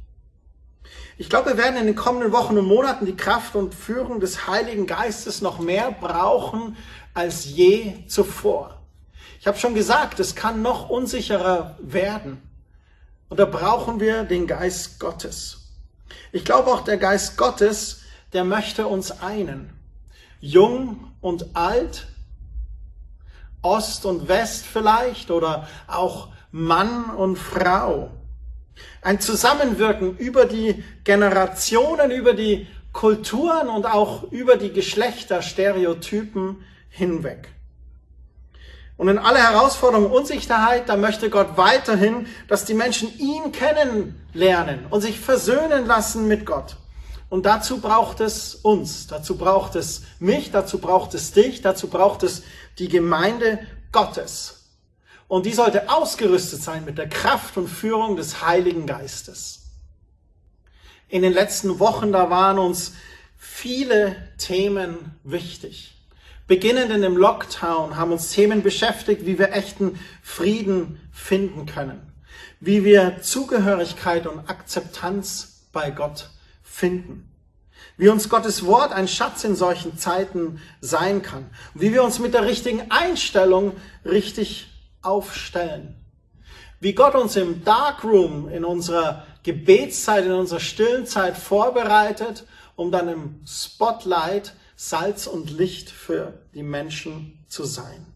Ich 1.16 1.30
glaube, 1.30 1.50
wir 1.50 1.56
werden 1.56 1.76
in 1.76 1.86
den 1.86 1.96
kommenden 1.96 2.32
Wochen 2.32 2.58
und 2.58 2.66
Monaten 2.66 3.06
die 3.06 3.16
Kraft 3.16 3.54
und 3.54 3.74
Führung 3.74 4.20
des 4.20 4.46
Heiligen 4.46 4.86
Geistes 4.86 5.40
noch 5.40 5.58
mehr 5.58 5.90
brauchen 5.90 6.76
als 7.14 7.46
je 7.46 8.06
zuvor. 8.06 8.80
Ich 9.38 9.46
habe 9.46 9.58
schon 9.58 9.74
gesagt, 9.74 10.20
es 10.20 10.34
kann 10.34 10.60
noch 10.60 10.90
unsicherer 10.90 11.76
werden. 11.80 12.42
Und 13.30 13.38
da 13.38 13.46
brauchen 13.46 14.00
wir 14.00 14.24
den 14.24 14.46
Geist 14.46 14.98
Gottes. 15.00 15.70
Ich 16.32 16.44
glaube 16.44 16.70
auch 16.70 16.82
der 16.82 16.98
Geist 16.98 17.38
Gottes, 17.38 18.02
der 18.32 18.44
möchte 18.44 18.86
uns 18.86 19.22
einen. 19.22 19.72
Jung 20.40 21.12
und 21.20 21.54
alt, 21.54 22.08
Ost 23.62 24.04
und 24.04 24.28
West 24.28 24.66
vielleicht 24.66 25.30
oder 25.30 25.68
auch 25.86 26.28
Mann 26.50 27.04
und 27.04 27.36
Frau. 27.36 28.10
Ein 29.00 29.20
Zusammenwirken 29.20 30.16
über 30.16 30.44
die 30.46 30.82
Generationen, 31.04 32.10
über 32.10 32.32
die 32.32 32.66
Kulturen 32.92 33.68
und 33.68 33.86
auch 33.86 34.24
über 34.32 34.56
die 34.56 34.72
Geschlechterstereotypen 34.72 36.64
hinweg. 36.88 37.48
Und 39.00 39.08
in 39.08 39.18
aller 39.18 39.42
Herausforderung 39.42 40.10
und 40.10 40.12
Unsicherheit, 40.12 40.90
da 40.90 40.94
möchte 40.98 41.30
Gott 41.30 41.56
weiterhin, 41.56 42.26
dass 42.48 42.66
die 42.66 42.74
Menschen 42.74 43.10
ihn 43.18 43.50
kennenlernen 43.50 44.84
und 44.90 45.00
sich 45.00 45.18
versöhnen 45.18 45.86
lassen 45.86 46.28
mit 46.28 46.44
Gott. 46.44 46.76
Und 47.30 47.46
dazu 47.46 47.80
braucht 47.80 48.20
es 48.20 48.56
uns, 48.56 49.06
dazu 49.06 49.38
braucht 49.38 49.74
es 49.74 50.02
mich, 50.18 50.50
dazu 50.50 50.80
braucht 50.80 51.14
es 51.14 51.32
dich, 51.32 51.62
dazu 51.62 51.88
braucht 51.88 52.22
es 52.24 52.42
die 52.78 52.88
Gemeinde 52.88 53.60
Gottes. 53.90 54.66
Und 55.28 55.46
die 55.46 55.54
sollte 55.54 55.88
ausgerüstet 55.88 56.62
sein 56.62 56.84
mit 56.84 56.98
der 56.98 57.08
Kraft 57.08 57.56
und 57.56 57.68
Führung 57.68 58.16
des 58.16 58.44
Heiligen 58.44 58.84
Geistes. 58.84 59.62
In 61.08 61.22
den 61.22 61.32
letzten 61.32 61.78
Wochen, 61.78 62.12
da 62.12 62.28
waren 62.28 62.58
uns 62.58 62.92
viele 63.38 64.14
Themen 64.36 65.18
wichtig. 65.24 65.94
Beginnend 66.50 66.90
in 66.90 67.02
dem 67.02 67.16
Lockdown 67.16 67.94
haben 67.94 68.10
uns 68.10 68.32
Themen 68.32 68.64
beschäftigt, 68.64 69.24
wie 69.24 69.38
wir 69.38 69.52
echten 69.52 70.00
Frieden 70.20 70.98
finden 71.12 71.64
können, 71.64 72.12
wie 72.58 72.84
wir 72.84 73.22
Zugehörigkeit 73.22 74.26
und 74.26 74.50
Akzeptanz 74.50 75.68
bei 75.72 75.92
Gott 75.92 76.28
finden, 76.64 77.32
wie 77.96 78.08
uns 78.08 78.28
Gottes 78.28 78.66
Wort 78.66 78.90
ein 78.90 79.06
Schatz 79.06 79.44
in 79.44 79.54
solchen 79.54 79.96
Zeiten 79.96 80.60
sein 80.80 81.22
kann, 81.22 81.48
wie 81.74 81.92
wir 81.92 82.02
uns 82.02 82.18
mit 82.18 82.34
der 82.34 82.44
richtigen 82.46 82.90
Einstellung 82.90 83.76
richtig 84.04 84.72
aufstellen, 85.02 85.94
wie 86.80 86.94
Gott 86.94 87.14
uns 87.14 87.36
im 87.36 87.62
Darkroom 87.62 88.48
in 88.48 88.64
unserer 88.64 89.24
Gebetszeit, 89.44 90.24
in 90.24 90.32
unserer 90.32 90.58
stillen 90.58 91.06
Zeit 91.06 91.36
vorbereitet, 91.36 92.44
um 92.74 92.90
dann 92.90 93.06
im 93.08 93.40
Spotlight 93.46 94.54
Salz 94.82 95.26
und 95.26 95.50
Licht 95.50 95.90
für 95.90 96.32
die 96.54 96.62
Menschen 96.62 97.44
zu 97.48 97.64
sein. 97.64 98.06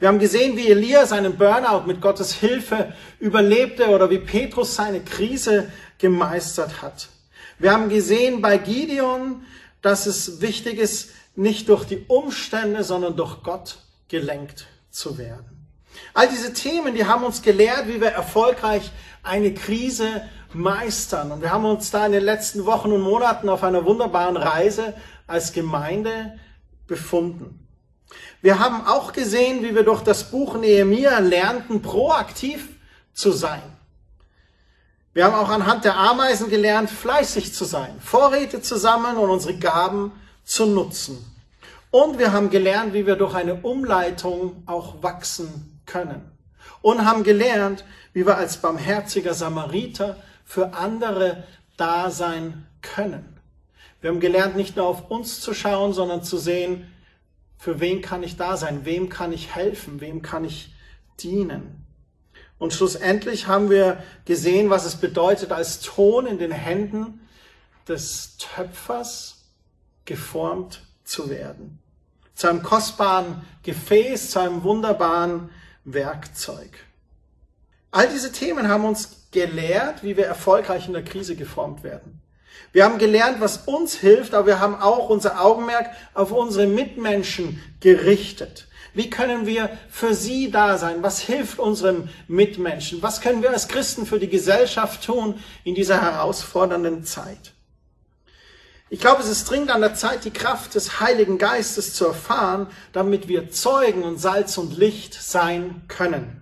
Wir 0.00 0.08
haben 0.08 0.18
gesehen, 0.18 0.56
wie 0.56 0.66
Elia 0.66 1.06
seinen 1.06 1.36
Burnout 1.36 1.86
mit 1.86 2.00
Gottes 2.00 2.32
Hilfe 2.32 2.94
überlebte 3.20 3.86
oder 3.90 4.10
wie 4.10 4.18
Petrus 4.18 4.74
seine 4.74 5.04
Krise 5.04 5.70
gemeistert 5.98 6.82
hat. 6.82 7.10
Wir 7.60 7.70
haben 7.70 7.88
gesehen 7.88 8.42
bei 8.42 8.58
Gideon, 8.58 9.44
dass 9.82 10.06
es 10.06 10.40
wichtig 10.40 10.80
ist, 10.80 11.10
nicht 11.36 11.68
durch 11.68 11.84
die 11.84 12.04
Umstände, 12.08 12.82
sondern 12.82 13.14
durch 13.14 13.44
Gott 13.44 13.78
gelenkt 14.08 14.66
zu 14.90 15.16
werden. 15.16 15.68
All 16.12 16.28
diese 16.28 16.52
Themen, 16.52 16.96
die 16.96 17.06
haben 17.06 17.22
uns 17.22 17.40
gelehrt, 17.40 17.86
wie 17.86 18.00
wir 18.00 18.08
erfolgreich 18.08 18.90
eine 19.22 19.54
Krise 19.54 20.22
meistern. 20.52 21.30
Und 21.30 21.40
wir 21.40 21.52
haben 21.52 21.64
uns 21.64 21.92
da 21.92 22.04
in 22.06 22.12
den 22.12 22.24
letzten 22.24 22.66
Wochen 22.66 22.90
und 22.90 23.00
Monaten 23.00 23.48
auf 23.48 23.62
einer 23.62 23.84
wunderbaren 23.84 24.36
Reise 24.36 24.94
als 25.30 25.52
Gemeinde 25.52 26.38
befunden. 26.86 27.66
Wir 28.42 28.58
haben 28.58 28.86
auch 28.86 29.12
gesehen, 29.12 29.62
wie 29.62 29.74
wir 29.74 29.84
durch 29.84 30.02
das 30.02 30.30
Buch 30.30 30.56
Nehemia 30.56 31.18
lernten, 31.20 31.82
proaktiv 31.82 32.68
zu 33.14 33.32
sein. 33.32 33.62
Wir 35.12 35.24
haben 35.24 35.34
auch 35.34 35.50
anhand 35.50 35.84
der 35.84 35.96
Ameisen 35.96 36.48
gelernt, 36.50 36.88
fleißig 36.88 37.52
zu 37.52 37.64
sein, 37.64 38.00
Vorräte 38.00 38.62
zu 38.62 38.76
sammeln 38.76 39.16
und 39.16 39.28
unsere 39.28 39.56
Gaben 39.56 40.12
zu 40.44 40.66
nutzen. 40.66 41.18
Und 41.90 42.18
wir 42.18 42.32
haben 42.32 42.50
gelernt, 42.50 42.94
wie 42.94 43.06
wir 43.06 43.16
durch 43.16 43.34
eine 43.34 43.54
Umleitung 43.54 44.62
auch 44.66 45.02
wachsen 45.02 45.80
können. 45.86 46.30
Und 46.82 47.04
haben 47.04 47.24
gelernt, 47.24 47.84
wie 48.12 48.24
wir 48.24 48.36
als 48.36 48.58
barmherziger 48.58 49.34
Samariter 49.34 50.16
für 50.44 50.74
andere 50.74 51.44
da 51.76 52.10
sein 52.10 52.66
können. 52.80 53.29
Wir 54.00 54.10
haben 54.10 54.20
gelernt, 54.20 54.56
nicht 54.56 54.76
nur 54.76 54.86
auf 54.86 55.10
uns 55.10 55.40
zu 55.40 55.52
schauen, 55.52 55.92
sondern 55.92 56.22
zu 56.22 56.38
sehen, 56.38 56.90
für 57.58 57.80
wen 57.80 58.00
kann 58.00 58.22
ich 58.22 58.36
da 58.36 58.56
sein, 58.56 58.84
wem 58.84 59.10
kann 59.10 59.32
ich 59.32 59.54
helfen, 59.54 60.00
wem 60.00 60.22
kann 60.22 60.44
ich 60.44 60.74
dienen. 61.20 61.84
Und 62.58 62.72
schlussendlich 62.72 63.46
haben 63.46 63.70
wir 63.70 64.02
gesehen, 64.24 64.70
was 64.70 64.84
es 64.84 64.96
bedeutet, 64.96 65.52
als 65.52 65.80
Ton 65.80 66.26
in 66.26 66.38
den 66.38 66.52
Händen 66.52 67.20
des 67.88 68.36
Töpfers 68.38 69.44
geformt 70.04 70.82
zu 71.04 71.28
werden. 71.28 71.78
Zu 72.34 72.48
einem 72.48 72.62
kostbaren 72.62 73.42
Gefäß, 73.62 74.30
zu 74.30 74.40
einem 74.40 74.62
wunderbaren 74.62 75.50
Werkzeug. 75.84 76.70
All 77.90 78.08
diese 78.08 78.32
Themen 78.32 78.68
haben 78.68 78.84
uns 78.84 79.28
gelehrt, 79.30 80.02
wie 80.02 80.16
wir 80.16 80.26
erfolgreich 80.26 80.86
in 80.86 80.92
der 80.92 81.04
Krise 81.04 81.36
geformt 81.36 81.82
werden. 81.82 82.20
Wir 82.72 82.84
haben 82.84 82.98
gelernt, 82.98 83.40
was 83.40 83.58
uns 83.66 83.94
hilft, 83.94 84.34
aber 84.34 84.46
wir 84.46 84.60
haben 84.60 84.76
auch 84.76 85.08
unser 85.08 85.40
Augenmerk 85.40 85.90
auf 86.14 86.30
unsere 86.30 86.66
Mitmenschen 86.66 87.60
gerichtet. 87.80 88.68
Wie 88.94 89.10
können 89.10 89.46
wir 89.46 89.70
für 89.88 90.14
sie 90.14 90.50
da 90.50 90.76
sein? 90.78 91.02
Was 91.02 91.20
hilft 91.20 91.58
unserem 91.58 92.08
Mitmenschen? 92.28 93.02
Was 93.02 93.20
können 93.20 93.42
wir 93.42 93.50
als 93.50 93.68
Christen 93.68 94.06
für 94.06 94.18
die 94.18 94.28
Gesellschaft 94.28 95.04
tun 95.04 95.40
in 95.64 95.74
dieser 95.74 96.00
herausfordernden 96.00 97.04
Zeit? 97.04 97.52
Ich 98.88 98.98
glaube, 98.98 99.22
es 99.22 99.28
ist 99.28 99.48
dringend 99.48 99.70
an 99.70 99.82
der 99.82 99.94
Zeit, 99.94 100.24
die 100.24 100.32
Kraft 100.32 100.74
des 100.74 100.98
Heiligen 100.98 101.38
Geistes 101.38 101.94
zu 101.94 102.06
erfahren, 102.06 102.66
damit 102.92 103.28
wir 103.28 103.52
Zeugen 103.52 104.02
und 104.02 104.18
Salz 104.18 104.58
und 104.58 104.76
Licht 104.76 105.14
sein 105.14 105.82
können. 105.86 106.39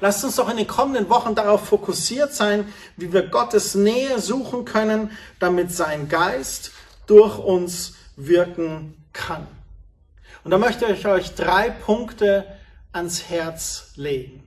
Lasst 0.00 0.24
uns 0.24 0.36
doch 0.36 0.48
in 0.48 0.56
den 0.56 0.66
kommenden 0.66 1.08
Wochen 1.08 1.34
darauf 1.34 1.66
fokussiert 1.66 2.32
sein, 2.32 2.72
wie 2.96 3.12
wir 3.12 3.26
Gottes 3.26 3.74
Nähe 3.74 4.20
suchen 4.20 4.64
können, 4.64 5.10
damit 5.40 5.72
sein 5.72 6.08
Geist 6.08 6.70
durch 7.06 7.38
uns 7.38 7.94
wirken 8.16 9.02
kann. 9.12 9.46
Und 10.44 10.52
da 10.52 10.58
möchte 10.58 10.86
ich 10.86 11.06
euch 11.06 11.34
drei 11.34 11.70
Punkte 11.70 12.46
ans 12.92 13.28
Herz 13.28 13.92
legen. 13.96 14.44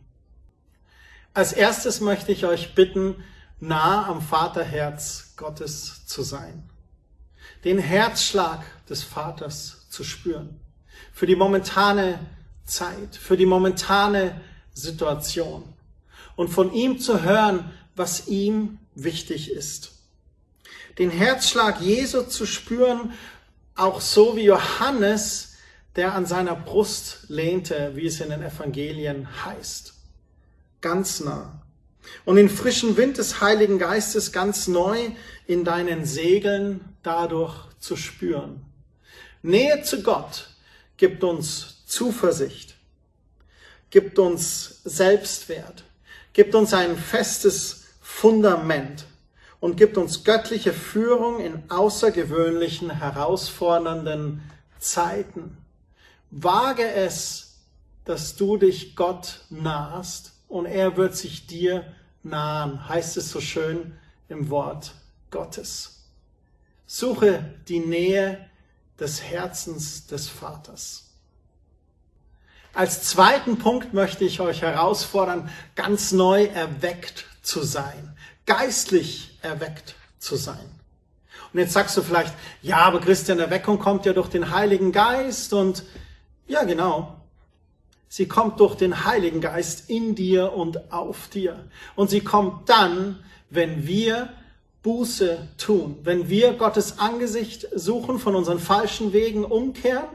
Als 1.33 1.53
erstes 1.53 2.01
möchte 2.01 2.31
ich 2.31 2.45
euch 2.45 2.75
bitten, 2.75 3.23
nah 3.59 4.07
am 4.07 4.21
Vaterherz 4.21 5.33
Gottes 5.35 6.05
zu 6.05 6.23
sein 6.23 6.71
den 7.63 7.77
Herzschlag 7.77 8.63
des 8.89 9.03
Vaters 9.03 9.87
zu 9.89 10.03
spüren. 10.03 10.59
Für 11.13 11.25
die 11.25 11.35
momentane 11.35 12.19
Zeit, 12.65 13.15
für 13.15 13.37
die 13.37 13.45
momentane 13.45 14.39
Situation. 14.73 15.63
Und 16.35 16.49
von 16.49 16.73
ihm 16.73 16.99
zu 16.99 17.23
hören, 17.23 17.71
was 17.95 18.27
ihm 18.27 18.79
wichtig 18.95 19.51
ist. 19.51 19.91
Den 20.97 21.09
Herzschlag 21.09 21.81
Jesu 21.81 22.23
zu 22.23 22.45
spüren, 22.45 23.13
auch 23.75 24.01
so 24.01 24.35
wie 24.35 24.43
Johannes, 24.43 25.53
der 25.95 26.13
an 26.13 26.25
seiner 26.25 26.55
Brust 26.55 27.25
lehnte, 27.27 27.91
wie 27.95 28.07
es 28.07 28.21
in 28.21 28.29
den 28.29 28.43
Evangelien 28.43 29.27
heißt. 29.45 29.93
Ganz 30.79 31.19
nah. 31.19 31.61
Und 32.25 32.37
den 32.37 32.49
frischen 32.49 32.97
Wind 32.97 33.17
des 33.17 33.41
Heiligen 33.41 33.77
Geistes 33.77 34.31
ganz 34.31 34.67
neu 34.67 35.11
in 35.47 35.63
deinen 35.63 36.05
Segeln 36.05 36.95
dadurch 37.03 37.55
zu 37.79 37.95
spüren. 37.95 38.61
Nähe 39.43 39.83
zu 39.83 40.01
Gott 40.01 40.49
gibt 40.97 41.23
uns 41.23 41.83
Zuversicht, 41.85 42.75
gibt 43.91 44.17
uns 44.17 44.81
Selbstwert, 44.83 45.83
gibt 46.33 46.55
uns 46.55 46.73
ein 46.73 46.97
festes 46.97 47.85
Fundament 48.01 49.05
und 49.59 49.77
gibt 49.77 49.97
uns 49.97 50.23
göttliche 50.23 50.73
Führung 50.73 51.39
in 51.39 51.69
außergewöhnlichen, 51.69 52.89
herausfordernden 52.89 54.41
Zeiten. 54.79 55.57
Wage 56.31 56.89
es, 56.89 57.59
dass 58.05 58.35
du 58.35 58.57
dich 58.57 58.95
Gott 58.95 59.41
nahst 59.49 60.33
und 60.47 60.65
er 60.65 60.97
wird 60.97 61.15
sich 61.15 61.45
dir 61.45 61.85
nahen, 62.23 62.89
heißt 62.89 63.17
es 63.17 63.29
so 63.29 63.39
schön 63.39 63.93
im 64.29 64.49
Wort 64.49 64.93
Gottes. 65.29 66.05
Suche 66.87 67.53
die 67.67 67.79
Nähe 67.79 68.49
des 68.99 69.21
Herzens 69.21 70.07
des 70.07 70.27
Vaters. 70.27 71.10
Als 72.73 73.03
zweiten 73.03 73.57
Punkt 73.57 73.93
möchte 73.93 74.23
ich 74.23 74.39
euch 74.39 74.61
herausfordern, 74.61 75.49
ganz 75.75 76.13
neu 76.13 76.45
erweckt 76.45 77.25
zu 77.41 77.63
sein, 77.63 78.15
geistlich 78.45 79.37
erweckt 79.41 79.95
zu 80.19 80.37
sein. 80.37 80.69
Und 81.51 81.59
jetzt 81.59 81.73
sagst 81.73 81.97
du 81.97 82.01
vielleicht, 82.01 82.33
ja, 82.61 82.77
aber 82.77 83.01
Christian, 83.01 83.39
Erweckung 83.39 83.77
kommt 83.77 84.05
ja 84.05 84.13
durch 84.13 84.29
den 84.29 84.51
Heiligen 84.51 84.93
Geist 84.93 85.51
und 85.51 85.83
ja, 86.47 86.63
genau. 86.63 87.17
Sie 88.07 88.27
kommt 88.27 88.59
durch 88.59 88.75
den 88.75 89.05
Heiligen 89.05 89.41
Geist 89.41 89.89
in 89.89 90.15
dir 90.15 90.53
und 90.53 90.93
auf 90.93 91.27
dir. 91.27 91.65
Und 91.95 92.09
sie 92.09 92.21
kommt 92.21 92.69
dann, 92.69 93.19
wenn 93.49 93.85
wir 93.85 94.29
Buße 94.83 95.47
tun, 95.57 95.97
wenn 96.03 96.29
wir 96.29 96.53
Gottes 96.53 96.99
Angesicht 96.99 97.67
suchen, 97.73 98.17
von 98.17 98.35
unseren 98.35 98.59
falschen 98.59 99.11
Wegen 99.13 99.43
umkehren 99.43 100.07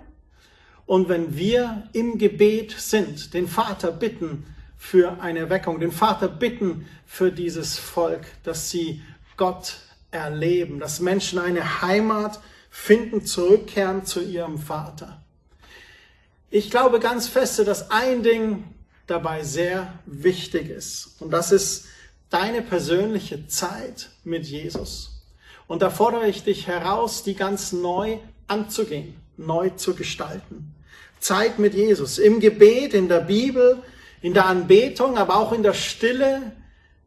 und 0.87 1.09
wenn 1.09 1.37
wir 1.37 1.89
im 1.93 2.17
Gebet 2.17 2.71
sind, 2.79 3.35
den 3.35 3.49
Vater 3.49 3.91
bitten 3.91 4.47
für 4.79 5.21
eine 5.21 5.41
Erweckung, 5.41 5.81
den 5.81 5.91
Vater 5.91 6.29
bitten 6.29 6.87
für 7.07 7.33
dieses 7.33 7.77
Volk, 7.77 8.25
dass 8.45 8.71
sie 8.71 9.03
Gott 9.37 9.81
erleben, 10.13 10.79
dass 10.79 11.01
Menschen 11.01 11.41
eine 11.41 11.83
Heimat 11.83 12.41
finden, 12.71 13.27
zurückkehren 13.27 14.07
zu 14.07 14.21
ihrem 14.23 14.59
Vater. 14.59 15.21
Ich 16.51 16.71
glaube 16.71 17.01
ganz 17.01 17.27
feste, 17.27 17.65
dass 17.65 17.91
ein 17.91 18.23
Ding 18.23 18.65
dabei 19.09 19.43
sehr 19.43 19.93
wichtig 20.07 20.71
ist 20.71 21.17
und 21.21 21.33
das 21.33 21.51
ist 21.51 21.87
deine 22.31 22.63
persönliche 22.63 23.49
Zeit 23.49 24.11
mit 24.23 24.47
Jesus. 24.47 25.25
Und 25.67 25.83
da 25.83 25.91
fordere 25.91 26.29
ich 26.29 26.45
dich 26.45 26.69
heraus, 26.69 27.25
die 27.25 27.35
ganz 27.35 27.73
neu 27.73 28.19
anzugehen, 28.47 29.17
neu 29.37 29.71
zu 29.71 29.95
gestalten. 29.95 30.76
Zeit 31.27 31.59
mit 31.59 31.75
Jesus, 31.75 32.19
im 32.19 32.41
Gebet, 32.41 32.95
in 32.95 33.09
der 33.09 33.21
Bibel, 33.21 33.83
in 34.23 34.33
der 34.33 34.47
Anbetung, 34.47 35.19
aber 35.19 35.37
auch 35.37 35.53
in 35.53 35.63
der 35.63 35.75
Stille 35.75 36.53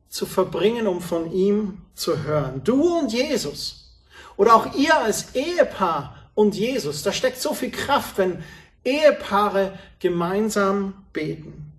zu 0.10 0.26
verbringen, 0.26 0.88
um 0.88 1.02
von 1.02 1.32
ihm 1.32 1.82
zu 1.96 2.24
hören. 2.24 2.62
Du 2.64 3.00
und 3.00 3.14
Jesus. 3.14 3.94
Oder 4.36 4.56
auch 4.56 4.76
ihr 4.76 4.98
als 4.98 5.36
Ehepaar 5.36 6.32
und 6.36 6.56
Jesus. 6.56 7.04
Da 7.04 7.12
steckt 7.12 7.42
so 7.42 7.54
viel 7.54 7.72
Kraft, 7.72 8.18
wenn 8.18 8.44
Ehepaare 8.84 9.78
gemeinsam 10.00 10.94
beten 11.14 11.70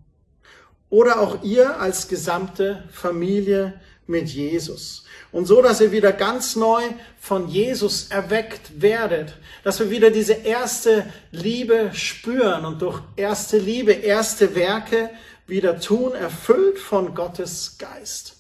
oder 0.90 1.20
auch 1.20 1.42
ihr 1.44 1.80
als 1.80 2.08
gesamte 2.08 2.84
Familie 2.90 3.80
mit 4.06 4.28
Jesus. 4.28 5.04
Und 5.32 5.46
so, 5.46 5.62
dass 5.62 5.80
ihr 5.80 5.92
wieder 5.92 6.12
ganz 6.12 6.56
neu 6.56 6.82
von 7.20 7.48
Jesus 7.48 8.08
erweckt 8.08 8.80
werdet, 8.80 9.34
dass 9.62 9.78
wir 9.78 9.90
wieder 9.90 10.10
diese 10.10 10.32
erste 10.32 11.06
Liebe 11.30 11.90
spüren 11.94 12.64
und 12.64 12.82
durch 12.82 13.00
erste 13.16 13.58
Liebe, 13.58 13.92
erste 13.92 14.54
Werke 14.56 15.10
wieder 15.46 15.78
tun, 15.80 16.14
erfüllt 16.14 16.78
von 16.78 17.14
Gottes 17.14 17.76
Geist. 17.78 18.36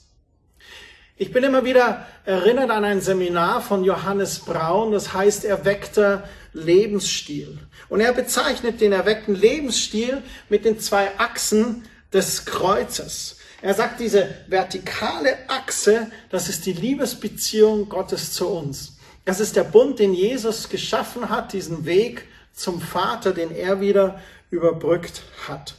Ich 1.16 1.32
bin 1.32 1.44
immer 1.44 1.64
wieder 1.64 2.06
erinnert 2.24 2.70
an 2.70 2.84
ein 2.84 3.02
Seminar 3.02 3.60
von 3.60 3.84
Johannes 3.84 4.38
Braun, 4.38 4.90
das 4.90 5.12
heißt 5.12 5.44
erweckter 5.44 6.26
Lebensstil. 6.54 7.58
Und 7.88 8.00
er 8.00 8.14
bezeichnet 8.14 8.80
den 8.80 8.92
erweckten 8.92 9.34
Lebensstil 9.34 10.22
mit 10.48 10.64
den 10.64 10.80
zwei 10.80 11.10
Achsen 11.18 11.84
des 12.12 12.46
Kreuzes. 12.46 13.36
Er 13.62 13.74
sagt, 13.74 14.00
diese 14.00 14.34
vertikale 14.46 15.36
Achse, 15.48 16.10
das 16.30 16.48
ist 16.48 16.64
die 16.64 16.72
Liebesbeziehung 16.72 17.88
Gottes 17.88 18.32
zu 18.32 18.48
uns. 18.48 18.96
Das 19.24 19.38
ist 19.38 19.54
der 19.56 19.64
Bund, 19.64 19.98
den 19.98 20.14
Jesus 20.14 20.68
geschaffen 20.68 21.28
hat, 21.28 21.52
diesen 21.52 21.84
Weg 21.84 22.26
zum 22.54 22.80
Vater, 22.80 23.32
den 23.32 23.54
er 23.54 23.80
wieder 23.80 24.20
überbrückt 24.50 25.22
hat. 25.46 25.74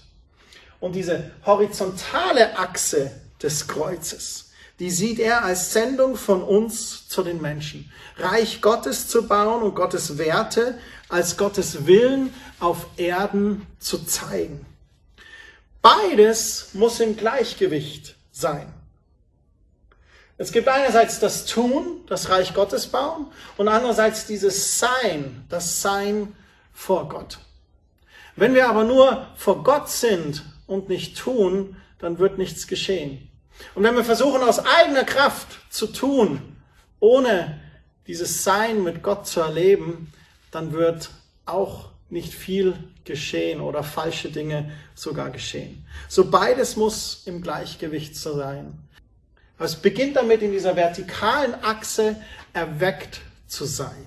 Und 0.79 0.95
diese 0.95 1.31
horizontale 1.45 2.57
Achse 2.57 3.11
des 3.41 3.67
Kreuzes, 3.67 4.51
die 4.79 4.89
sieht 4.89 5.19
er 5.19 5.43
als 5.43 5.73
Sendung 5.73 6.15
von 6.15 6.41
uns 6.43 7.07
zu 7.07 7.23
den 7.23 7.41
Menschen. 7.41 7.91
Reich 8.17 8.61
Gottes 8.61 9.07
zu 9.07 9.27
bauen 9.27 9.63
und 9.63 9.75
Gottes 9.75 10.17
Werte 10.17 10.77
als 11.09 11.37
Gottes 11.37 11.85
Willen 11.85 12.33
auf 12.59 12.87
Erden 12.97 13.67
zu 13.79 14.05
zeigen. 14.05 14.65
Beides 15.81 16.69
muss 16.73 16.99
im 16.99 17.17
Gleichgewicht 17.17 18.15
sein. 18.31 18.71
Es 20.37 20.51
gibt 20.51 20.67
einerseits 20.67 21.19
das 21.19 21.45
Tun, 21.45 22.01
das 22.07 22.29
Reich 22.29 22.53
Gottes 22.53 22.87
bauen, 22.87 23.27
und 23.57 23.67
andererseits 23.67 24.25
dieses 24.25 24.79
Sein, 24.79 25.45
das 25.49 25.81
Sein 25.81 26.35
vor 26.73 27.09
Gott. 27.09 27.37
Wenn 28.35 28.55
wir 28.55 28.67
aber 28.67 28.83
nur 28.83 29.27
vor 29.35 29.63
Gott 29.63 29.89
sind 29.89 30.43
und 30.65 30.89
nicht 30.89 31.17
tun, 31.17 31.77
dann 31.99 32.17
wird 32.17 32.37
nichts 32.37 32.65
geschehen. 32.65 33.29
Und 33.75 33.83
wenn 33.83 33.95
wir 33.95 34.03
versuchen, 34.03 34.41
aus 34.41 34.59
eigener 34.59 35.03
Kraft 35.03 35.47
zu 35.69 35.87
tun, 35.87 36.57
ohne 36.99 37.59
dieses 38.07 38.43
Sein 38.43 38.83
mit 38.83 39.03
Gott 39.03 39.27
zu 39.27 39.41
erleben, 39.41 40.11
dann 40.49 40.73
wird 40.73 41.11
auch 41.45 41.90
nicht 42.11 42.33
viel 42.33 42.77
geschehen 43.05 43.61
oder 43.61 43.83
falsche 43.83 44.29
Dinge 44.29 44.71
sogar 44.95 45.29
geschehen. 45.29 45.85
So 46.07 46.29
beides 46.29 46.75
muss 46.75 47.23
im 47.25 47.41
Gleichgewicht 47.41 48.15
sein. 48.15 48.77
es 49.57 49.75
beginnt 49.75 50.15
damit, 50.15 50.41
in 50.41 50.51
dieser 50.51 50.75
vertikalen 50.75 51.55
Achse 51.55 52.15
erweckt 52.53 53.21
zu 53.47 53.65
sein. 53.65 54.05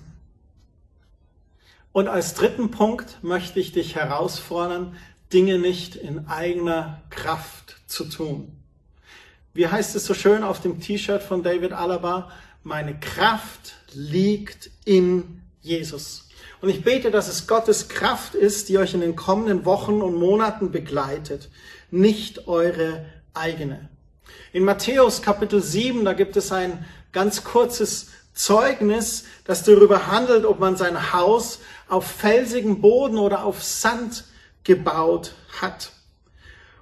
Und 1.93 2.09
als 2.09 2.35
dritten 2.35 2.71
Punkt 2.71 3.23
möchte 3.23 3.61
ich 3.61 3.73
dich 3.73 3.95
herausfordern, 3.95 4.97
Dinge 5.33 5.59
nicht 5.59 5.97
in 5.97 6.27
eigener 6.27 7.03
Kraft 7.11 7.77
zu 7.87 8.05
tun. 8.05 8.53
Wie 9.53 9.69
heißt 9.69 9.95
es 9.95 10.05
so 10.05 10.15
schön 10.15 10.43
auf 10.43 10.61
dem 10.61 10.81
T-Shirt 10.81 11.23
von 11.23 11.45
David 11.45 11.73
Alaba? 11.73 12.33
Meine 12.65 12.99
Kraft 12.99 13.77
liegt 13.93 14.71
in 14.85 15.43
Jesus. 15.63 16.24
Und 16.65 16.71
ich 16.71 16.83
bete, 16.83 17.11
dass 17.11 17.29
es 17.29 17.47
Gottes 17.47 17.91
Kraft 17.91 18.35
ist, 18.35 18.71
die 18.71 18.79
euch 18.79 18.95
in 18.95 19.03
den 19.03 19.17
kommenden 19.17 19.67
Wochen 19.67 20.01
und 20.01 20.15
Monaten 20.15 20.71
begleitet, 20.71 21.51
nicht 21.91 22.49
eure 22.49 23.05
eigene. 23.35 23.91
In 24.55 24.65
Matthäus 24.65 25.21
Kapitel 25.21 25.61
7, 25.61 26.07
da 26.07 26.15
gibt 26.15 26.39
es 26.39 26.53
ein 26.53 26.87
ganz 27.13 27.45
kurzes 27.45 28.13
Zeugnis, 28.33 29.27
das 29.45 29.63
darüber 29.63 30.07
handelt, 30.07 30.47
ob 30.47 30.59
man 30.59 30.79
sein 30.79 31.13
Haus 31.13 31.59
auf 31.87 32.07
felsigem 32.07 32.81
Boden 32.81 33.19
oder 33.19 33.45
auf 33.45 33.63
Sand 33.63 34.25
gebaut 34.63 35.35
hat. 35.61 35.93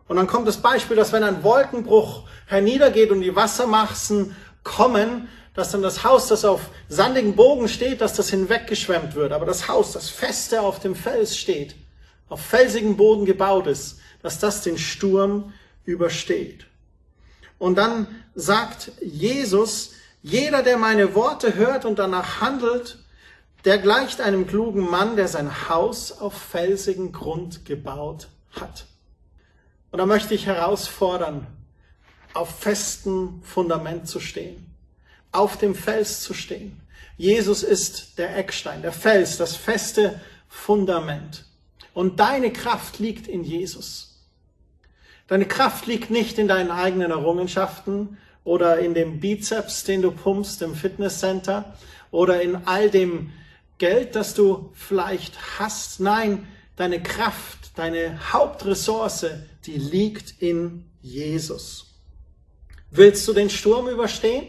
Und 0.06 0.14
dann 0.14 0.28
kommt 0.28 0.46
das 0.46 0.58
Beispiel, 0.58 0.96
dass 0.96 1.12
wenn 1.12 1.24
ein 1.24 1.42
Wolkenbruch 1.42 2.28
herniedergeht 2.46 3.10
und 3.10 3.20
die 3.20 3.34
Wassermassen 3.34 4.36
kommen, 4.62 5.26
dass 5.54 5.70
dann 5.70 5.82
das 5.82 6.02
Haus, 6.04 6.28
das 6.28 6.44
auf 6.44 6.70
sandigen 6.88 7.36
Bogen 7.36 7.68
steht, 7.68 8.00
dass 8.00 8.14
das 8.14 8.30
hinweggeschwemmt 8.30 9.14
wird. 9.14 9.32
Aber 9.32 9.44
das 9.44 9.68
Haus, 9.68 9.92
das 9.92 10.08
feste 10.08 10.62
auf 10.62 10.80
dem 10.80 10.94
Fels 10.94 11.36
steht, 11.36 11.74
auf 12.28 12.40
felsigem 12.40 12.96
Boden 12.96 13.26
gebaut 13.26 13.66
ist, 13.66 14.00
dass 14.22 14.38
das 14.38 14.62
den 14.62 14.78
Sturm 14.78 15.52
übersteht. 15.84 16.66
Und 17.58 17.76
dann 17.76 18.06
sagt 18.34 18.92
Jesus, 19.02 19.92
jeder, 20.22 20.62
der 20.62 20.78
meine 20.78 21.14
Worte 21.14 21.54
hört 21.54 21.84
und 21.84 21.98
danach 21.98 22.40
handelt, 22.40 22.98
der 23.64 23.78
gleicht 23.78 24.20
einem 24.20 24.46
klugen 24.46 24.88
Mann, 24.88 25.16
der 25.16 25.28
sein 25.28 25.68
Haus 25.68 26.12
auf 26.12 26.34
felsigen 26.34 27.12
Grund 27.12 27.64
gebaut 27.64 28.28
hat. 28.58 28.86
Und 29.90 29.98
da 29.98 30.06
möchte 30.06 30.34
ich 30.34 30.46
herausfordern, 30.46 31.46
auf 32.34 32.58
festem 32.58 33.42
Fundament 33.44 34.08
zu 34.08 34.18
stehen 34.18 34.71
auf 35.32 35.56
dem 35.56 35.74
Fels 35.74 36.20
zu 36.20 36.34
stehen. 36.34 36.80
Jesus 37.16 37.62
ist 37.62 38.18
der 38.18 38.36
Eckstein, 38.36 38.82
der 38.82 38.92
Fels, 38.92 39.36
das 39.36 39.56
feste 39.56 40.20
Fundament. 40.48 41.44
Und 41.94 42.20
deine 42.20 42.52
Kraft 42.52 42.98
liegt 42.98 43.26
in 43.26 43.44
Jesus. 43.44 44.20
Deine 45.26 45.46
Kraft 45.46 45.86
liegt 45.86 46.10
nicht 46.10 46.38
in 46.38 46.48
deinen 46.48 46.70
eigenen 46.70 47.10
Errungenschaften 47.10 48.18
oder 48.44 48.78
in 48.78 48.94
dem 48.94 49.20
Bizeps, 49.20 49.84
den 49.84 50.02
du 50.02 50.10
pumpst 50.10 50.62
im 50.62 50.74
Fitnesscenter 50.74 51.76
oder 52.10 52.42
in 52.42 52.66
all 52.66 52.90
dem 52.90 53.32
Geld, 53.78 54.14
das 54.14 54.34
du 54.34 54.70
vielleicht 54.74 55.58
hast. 55.58 56.00
Nein, 56.00 56.46
deine 56.76 57.02
Kraft, 57.02 57.70
deine 57.76 58.32
Hauptressource, 58.32 59.26
die 59.64 59.76
liegt 59.76 60.42
in 60.42 60.84
Jesus. 61.00 61.86
Willst 62.90 63.26
du 63.26 63.32
den 63.32 63.48
Sturm 63.48 63.88
überstehen? 63.88 64.46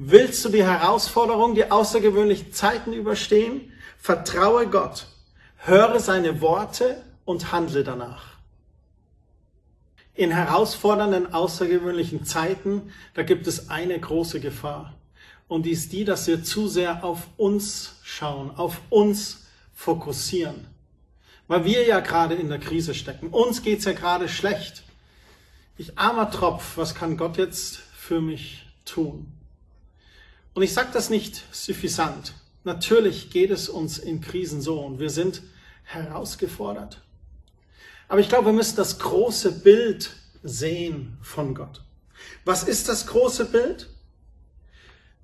Willst 0.00 0.44
du 0.44 0.48
die 0.48 0.62
Herausforderung, 0.62 1.56
die 1.56 1.72
außergewöhnlichen 1.72 2.52
Zeiten 2.52 2.92
überstehen? 2.92 3.72
Vertraue 3.98 4.68
Gott, 4.68 5.08
höre 5.56 5.98
seine 5.98 6.40
Worte 6.40 7.02
und 7.24 7.50
handle 7.50 7.82
danach. 7.82 8.36
In 10.14 10.30
herausfordernden, 10.30 11.34
außergewöhnlichen 11.34 12.24
Zeiten, 12.24 12.92
da 13.14 13.24
gibt 13.24 13.48
es 13.48 13.70
eine 13.70 13.98
große 13.98 14.38
Gefahr. 14.38 14.94
Und 15.48 15.66
die 15.66 15.72
ist 15.72 15.92
die, 15.92 16.04
dass 16.04 16.28
wir 16.28 16.44
zu 16.44 16.68
sehr 16.68 17.02
auf 17.02 17.26
uns 17.36 17.96
schauen, 18.04 18.52
auf 18.52 18.80
uns 18.90 19.48
fokussieren. 19.74 20.68
Weil 21.48 21.64
wir 21.64 21.84
ja 21.84 21.98
gerade 21.98 22.36
in 22.36 22.50
der 22.50 22.60
Krise 22.60 22.94
stecken. 22.94 23.30
Uns 23.30 23.64
geht's 23.64 23.84
ja 23.84 23.94
gerade 23.94 24.28
schlecht. 24.28 24.84
Ich 25.76 25.98
armer 25.98 26.30
Tropf, 26.30 26.76
was 26.76 26.94
kann 26.94 27.16
Gott 27.16 27.36
jetzt 27.36 27.78
für 27.78 28.20
mich 28.20 28.64
tun? 28.84 29.32
Und 30.58 30.64
ich 30.64 30.74
sage 30.74 30.88
das 30.92 31.08
nicht 31.08 31.44
suffisant. 31.54 32.32
Natürlich 32.64 33.30
geht 33.30 33.52
es 33.52 33.68
uns 33.68 33.96
in 33.96 34.20
Krisen 34.20 34.60
so 34.60 34.80
und 34.80 34.98
wir 34.98 35.08
sind 35.08 35.40
herausgefordert. 35.84 37.00
Aber 38.08 38.18
ich 38.18 38.28
glaube, 38.28 38.46
wir 38.46 38.52
müssen 38.52 38.74
das 38.74 38.98
große 38.98 39.52
Bild 39.52 40.10
sehen 40.42 41.16
von 41.22 41.54
Gott. 41.54 41.82
Was 42.44 42.64
ist 42.64 42.88
das 42.88 43.06
große 43.06 43.44
Bild? 43.44 43.88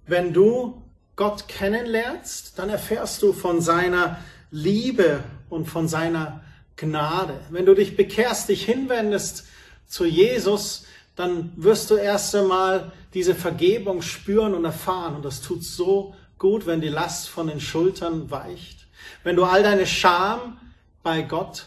Wenn 0.07 0.33
du 0.33 0.81
Gott 1.17 1.49
kennenlernst, 1.49 2.57
dann 2.57 2.69
erfährst 2.69 3.21
du 3.21 3.33
von 3.33 3.61
seiner 3.61 4.21
Liebe 4.53 5.25
und 5.51 5.67
von 5.67 5.89
seiner 5.89 6.45
Gnade. 6.77 7.41
Wenn 7.51 7.67
du 7.67 7.75
dich 7.75 7.97
bekehrst, 7.97 8.51
dich 8.51 8.65
hinwendest 8.67 9.47
zu 9.89 10.05
Jesus, 10.05 10.85
dann 11.17 11.53
wirst 11.57 11.91
du 11.91 11.95
erst 11.95 12.35
einmal 12.35 12.93
diese 13.15 13.35
Vergebung 13.35 14.03
spüren 14.03 14.55
und 14.55 14.65
erfahren. 14.65 15.17
Und 15.17 15.25
das 15.25 15.41
tut 15.41 15.63
so 15.63 16.15
gut, 16.39 16.67
wenn 16.67 16.81
die 16.81 16.89
Last 16.89 17.29
von 17.29 17.47
den 17.47 17.61
Schultern 17.61 18.31
weicht. 18.31 18.87
Wenn 19.23 19.37
du 19.37 19.45
all 19.45 19.63
deine 19.63 19.87
Scham 19.87 20.59
bei 21.03 21.23
Gott 21.23 21.67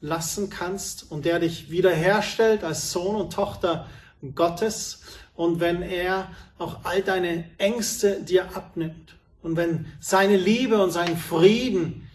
lassen 0.00 0.50
kannst 0.50 1.10
und 1.10 1.24
der 1.24 1.38
dich 1.40 1.70
wiederherstellt 1.70 2.64
als 2.64 2.92
Sohn 2.92 3.16
und 3.16 3.32
Tochter 3.32 3.86
Gottes 4.34 5.02
und 5.34 5.60
wenn 5.60 5.82
er 5.82 6.30
auch 6.58 6.84
all 6.84 7.02
deine 7.02 7.44
Ängste 7.58 8.22
dir 8.22 8.56
abnimmt 8.56 9.14
und 9.42 9.56
wenn 9.56 9.86
seine 10.00 10.36
Liebe 10.36 10.82
und 10.82 10.90
sein 10.90 11.16
Frieden 11.16 12.08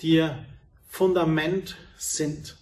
dir 0.00 0.38
Fundament 0.88 1.76
sind. 1.96 2.57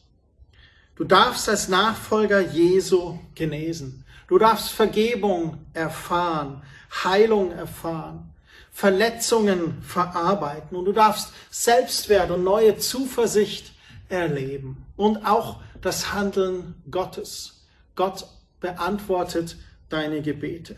Du 0.97 1.05
darfst 1.05 1.49
als 1.49 1.69
Nachfolger 1.69 2.41
Jesu 2.41 3.19
genesen. 3.35 4.05
Du 4.29 4.39
darfst 4.39 4.71
Vergebung 4.71 5.59
erfahren, 5.73 6.63
Heilung 7.05 7.53
erfahren, 7.53 8.33
Verletzungen 8.73 9.83
verarbeiten 9.83 10.77
und 10.77 10.87
du 10.87 10.93
darfst 10.93 11.33
Selbstwert 11.51 12.31
und 12.31 12.43
neue 12.43 12.79
Zuversicht 12.79 13.73
erleben 14.09 14.85
und 14.97 15.25
auch 15.25 15.61
das 15.81 16.13
Handeln 16.13 16.75
Gottes. 16.91 17.65
Gott 17.95 18.27
beantwortet 18.61 19.57
deine 19.89 20.23
Gebete. 20.23 20.77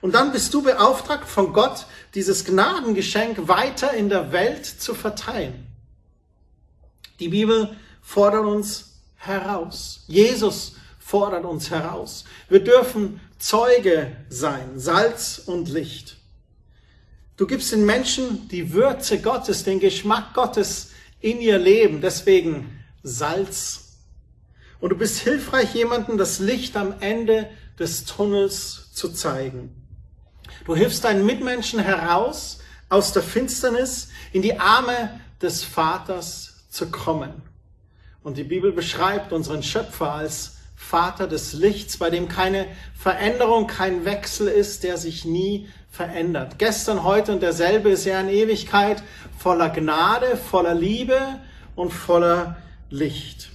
Und 0.00 0.14
dann 0.14 0.32
bist 0.32 0.54
du 0.54 0.62
beauftragt 0.62 1.28
von 1.28 1.52
Gott, 1.52 1.86
dieses 2.14 2.44
Gnadengeschenk 2.44 3.48
weiter 3.48 3.92
in 3.92 4.08
der 4.08 4.32
Welt 4.32 4.64
zu 4.64 4.94
verteilen. 4.94 5.66
Die 7.18 7.28
Bibel 7.28 7.76
fordert 8.00 8.44
uns 8.44 8.93
heraus. 9.26 10.04
Jesus 10.06 10.76
fordert 10.98 11.44
uns 11.44 11.70
heraus. 11.70 12.24
Wir 12.48 12.62
dürfen 12.62 13.20
Zeuge 13.38 14.16
sein, 14.28 14.78
Salz 14.78 15.42
und 15.44 15.68
Licht. 15.68 16.16
Du 17.36 17.46
gibst 17.46 17.72
den 17.72 17.84
Menschen 17.84 18.48
die 18.48 18.72
Würze 18.72 19.20
Gottes, 19.20 19.64
den 19.64 19.80
Geschmack 19.80 20.34
Gottes 20.34 20.92
in 21.20 21.40
ihr 21.40 21.58
Leben, 21.58 22.00
deswegen 22.00 22.80
Salz. 23.02 23.96
Und 24.80 24.90
du 24.90 24.96
bist 24.96 25.18
hilfreich, 25.20 25.74
jemandem 25.74 26.16
das 26.16 26.38
Licht 26.38 26.76
am 26.76 26.94
Ende 27.00 27.50
des 27.78 28.04
Tunnels 28.04 28.92
zu 28.92 29.10
zeigen. 29.10 29.74
Du 30.64 30.76
hilfst 30.76 31.04
deinen 31.04 31.26
Mitmenschen 31.26 31.80
heraus 31.80 32.60
aus 32.88 33.12
der 33.12 33.22
Finsternis 33.22 34.08
in 34.32 34.42
die 34.42 34.58
Arme 34.58 35.20
des 35.42 35.64
Vaters 35.64 36.64
zu 36.70 36.90
kommen. 36.90 37.42
Und 38.24 38.38
die 38.38 38.44
Bibel 38.44 38.72
beschreibt 38.72 39.34
unseren 39.34 39.62
Schöpfer 39.62 40.10
als 40.12 40.56
Vater 40.74 41.28
des 41.28 41.52
Lichts, 41.52 41.98
bei 41.98 42.08
dem 42.08 42.26
keine 42.26 42.66
Veränderung, 42.98 43.66
kein 43.66 44.06
Wechsel 44.06 44.48
ist, 44.48 44.82
der 44.82 44.96
sich 44.96 45.26
nie 45.26 45.68
verändert. 45.90 46.58
Gestern, 46.58 47.04
heute 47.04 47.32
und 47.32 47.42
derselbe 47.42 47.90
ist 47.90 48.06
er 48.06 48.22
in 48.22 48.30
Ewigkeit 48.30 49.02
voller 49.38 49.68
Gnade, 49.68 50.38
voller 50.38 50.74
Liebe 50.74 51.20
und 51.76 51.92
voller 51.92 52.56
Licht. 52.88 53.50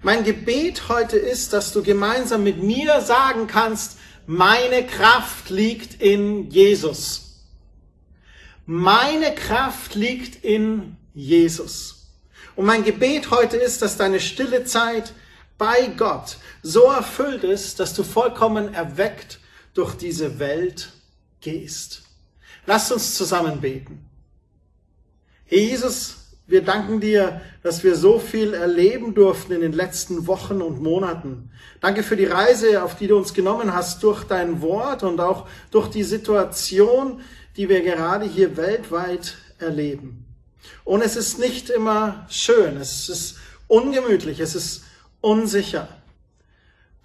Mein 0.00 0.24
Gebet 0.24 0.88
heute 0.88 1.18
ist, 1.18 1.52
dass 1.52 1.74
du 1.74 1.82
gemeinsam 1.82 2.42
mit 2.44 2.62
mir 2.62 3.02
sagen 3.02 3.46
kannst, 3.46 3.98
meine 4.26 4.86
Kraft 4.86 5.50
liegt 5.50 6.00
in 6.00 6.50
Jesus. 6.50 7.44
Meine 8.64 9.34
Kraft 9.34 9.94
liegt 9.94 10.42
in 10.42 10.96
Jesus. 11.12 11.97
Und 12.58 12.66
mein 12.66 12.82
Gebet 12.82 13.30
heute 13.30 13.56
ist, 13.56 13.82
dass 13.82 13.98
deine 13.98 14.18
stille 14.18 14.64
Zeit 14.64 15.12
bei 15.58 15.92
Gott 15.96 16.38
so 16.60 16.86
erfüllt 16.86 17.44
ist, 17.44 17.78
dass 17.78 17.94
du 17.94 18.02
vollkommen 18.02 18.74
erweckt 18.74 19.38
durch 19.74 19.94
diese 19.94 20.40
Welt 20.40 20.90
gehst. 21.40 22.02
Lass 22.66 22.90
uns 22.90 23.14
zusammen 23.14 23.60
beten. 23.60 24.04
Jesus, 25.46 26.16
wir 26.48 26.62
danken 26.62 26.98
dir, 26.98 27.42
dass 27.62 27.84
wir 27.84 27.94
so 27.94 28.18
viel 28.18 28.54
erleben 28.54 29.14
durften 29.14 29.52
in 29.52 29.60
den 29.60 29.72
letzten 29.72 30.26
Wochen 30.26 30.60
und 30.60 30.82
Monaten. 30.82 31.52
Danke 31.80 32.02
für 32.02 32.16
die 32.16 32.24
Reise, 32.24 32.82
auf 32.82 32.96
die 32.96 33.06
du 33.06 33.18
uns 33.18 33.34
genommen 33.34 33.72
hast 33.72 34.02
durch 34.02 34.24
dein 34.24 34.60
Wort 34.62 35.04
und 35.04 35.20
auch 35.20 35.46
durch 35.70 35.90
die 35.90 36.02
Situation, 36.02 37.20
die 37.56 37.68
wir 37.68 37.82
gerade 37.82 38.26
hier 38.26 38.56
weltweit 38.56 39.36
erleben. 39.60 40.27
Und 40.84 41.02
es 41.02 41.16
ist 41.16 41.38
nicht 41.38 41.70
immer 41.70 42.26
schön, 42.30 42.76
es 42.76 43.08
ist 43.08 43.36
ungemütlich, 43.66 44.40
es 44.40 44.54
ist 44.54 44.84
unsicher. 45.20 45.88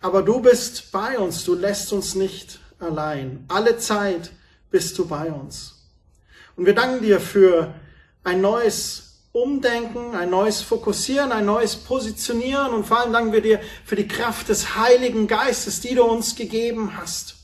Aber 0.01 0.21
du 0.21 0.41
bist 0.41 0.91
bei 0.91 1.17
uns, 1.17 1.43
du 1.45 1.55
lässt 1.55 1.93
uns 1.93 2.15
nicht 2.15 2.59
allein. 2.79 3.45
Alle 3.47 3.77
Zeit 3.77 4.31
bist 4.69 4.97
du 4.97 5.05
bei 5.05 5.31
uns. 5.31 5.75
Und 6.55 6.65
wir 6.65 6.75
danken 6.75 7.01
dir 7.01 7.19
für 7.19 7.73
ein 8.23 8.41
neues 8.41 9.13
Umdenken, 9.31 10.13
ein 10.13 10.29
neues 10.29 10.61
Fokussieren, 10.61 11.31
ein 11.31 11.45
neues 11.45 11.75
Positionieren 11.75 12.71
und 12.73 12.85
vor 12.85 12.99
allem 12.99 13.13
danken 13.13 13.33
wir 13.33 13.41
dir 13.41 13.59
für 13.83 13.95
die 13.95 14.07
Kraft 14.07 14.49
des 14.49 14.75
Heiligen 14.75 15.27
Geistes, 15.27 15.81
die 15.81 15.95
du 15.95 16.03
uns 16.03 16.35
gegeben 16.35 16.97
hast. 16.97 17.35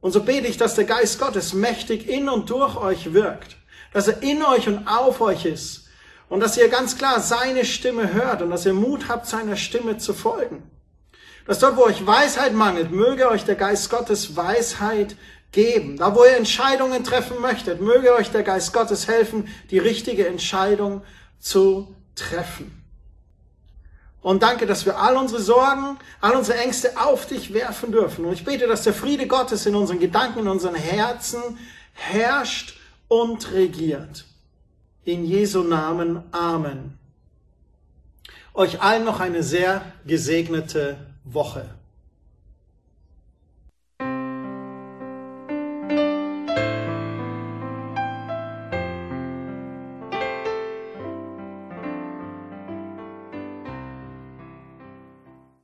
Und 0.00 0.12
so 0.12 0.22
bete 0.22 0.48
ich, 0.48 0.56
dass 0.56 0.74
der 0.74 0.84
Geist 0.84 1.20
Gottes 1.20 1.52
mächtig 1.52 2.08
in 2.08 2.28
und 2.28 2.50
durch 2.50 2.76
euch 2.76 3.12
wirkt, 3.12 3.56
dass 3.96 4.08
er 4.08 4.22
in 4.22 4.42
euch 4.42 4.68
und 4.68 4.86
auf 4.86 5.22
euch 5.22 5.46
ist 5.46 5.86
und 6.28 6.40
dass 6.40 6.58
ihr 6.58 6.68
ganz 6.68 6.98
klar 6.98 7.18
seine 7.18 7.64
Stimme 7.64 8.12
hört 8.12 8.42
und 8.42 8.50
dass 8.50 8.66
ihr 8.66 8.74
Mut 8.74 9.08
habt, 9.08 9.26
seiner 9.26 9.56
Stimme 9.56 9.96
zu 9.96 10.12
folgen. 10.12 10.70
Dass 11.46 11.60
dort, 11.60 11.78
wo 11.78 11.84
euch 11.84 12.06
Weisheit 12.06 12.52
mangelt, 12.52 12.90
möge 12.90 13.26
euch 13.30 13.46
der 13.46 13.54
Geist 13.54 13.88
Gottes 13.88 14.36
Weisheit 14.36 15.16
geben. 15.50 15.96
Da, 15.96 16.14
wo 16.14 16.24
ihr 16.24 16.36
Entscheidungen 16.36 17.04
treffen 17.04 17.40
möchtet, 17.40 17.80
möge 17.80 18.12
euch 18.12 18.30
der 18.30 18.42
Geist 18.42 18.74
Gottes 18.74 19.08
helfen, 19.08 19.48
die 19.70 19.78
richtige 19.78 20.26
Entscheidung 20.26 21.00
zu 21.38 21.96
treffen. 22.16 22.84
Und 24.20 24.42
danke, 24.42 24.66
dass 24.66 24.84
wir 24.84 24.98
all 24.98 25.16
unsere 25.16 25.40
Sorgen, 25.40 25.96
all 26.20 26.36
unsere 26.36 26.58
Ängste 26.58 27.00
auf 27.00 27.24
dich 27.24 27.54
werfen 27.54 27.92
dürfen. 27.92 28.26
Und 28.26 28.34
ich 28.34 28.44
bete, 28.44 28.66
dass 28.66 28.82
der 28.82 28.92
Friede 28.92 29.26
Gottes 29.26 29.64
in 29.64 29.74
unseren 29.74 30.00
Gedanken, 30.00 30.40
in 30.40 30.48
unseren 30.48 30.74
Herzen 30.74 31.40
herrscht 31.94 32.76
und 33.08 33.52
regiert. 33.52 34.24
In 35.04 35.24
Jesu 35.24 35.62
Namen. 35.62 36.22
Amen. 36.32 36.98
Euch 38.54 38.80
allen 38.80 39.04
noch 39.04 39.20
eine 39.20 39.42
sehr 39.42 39.92
gesegnete 40.06 40.96
Woche. 41.24 41.68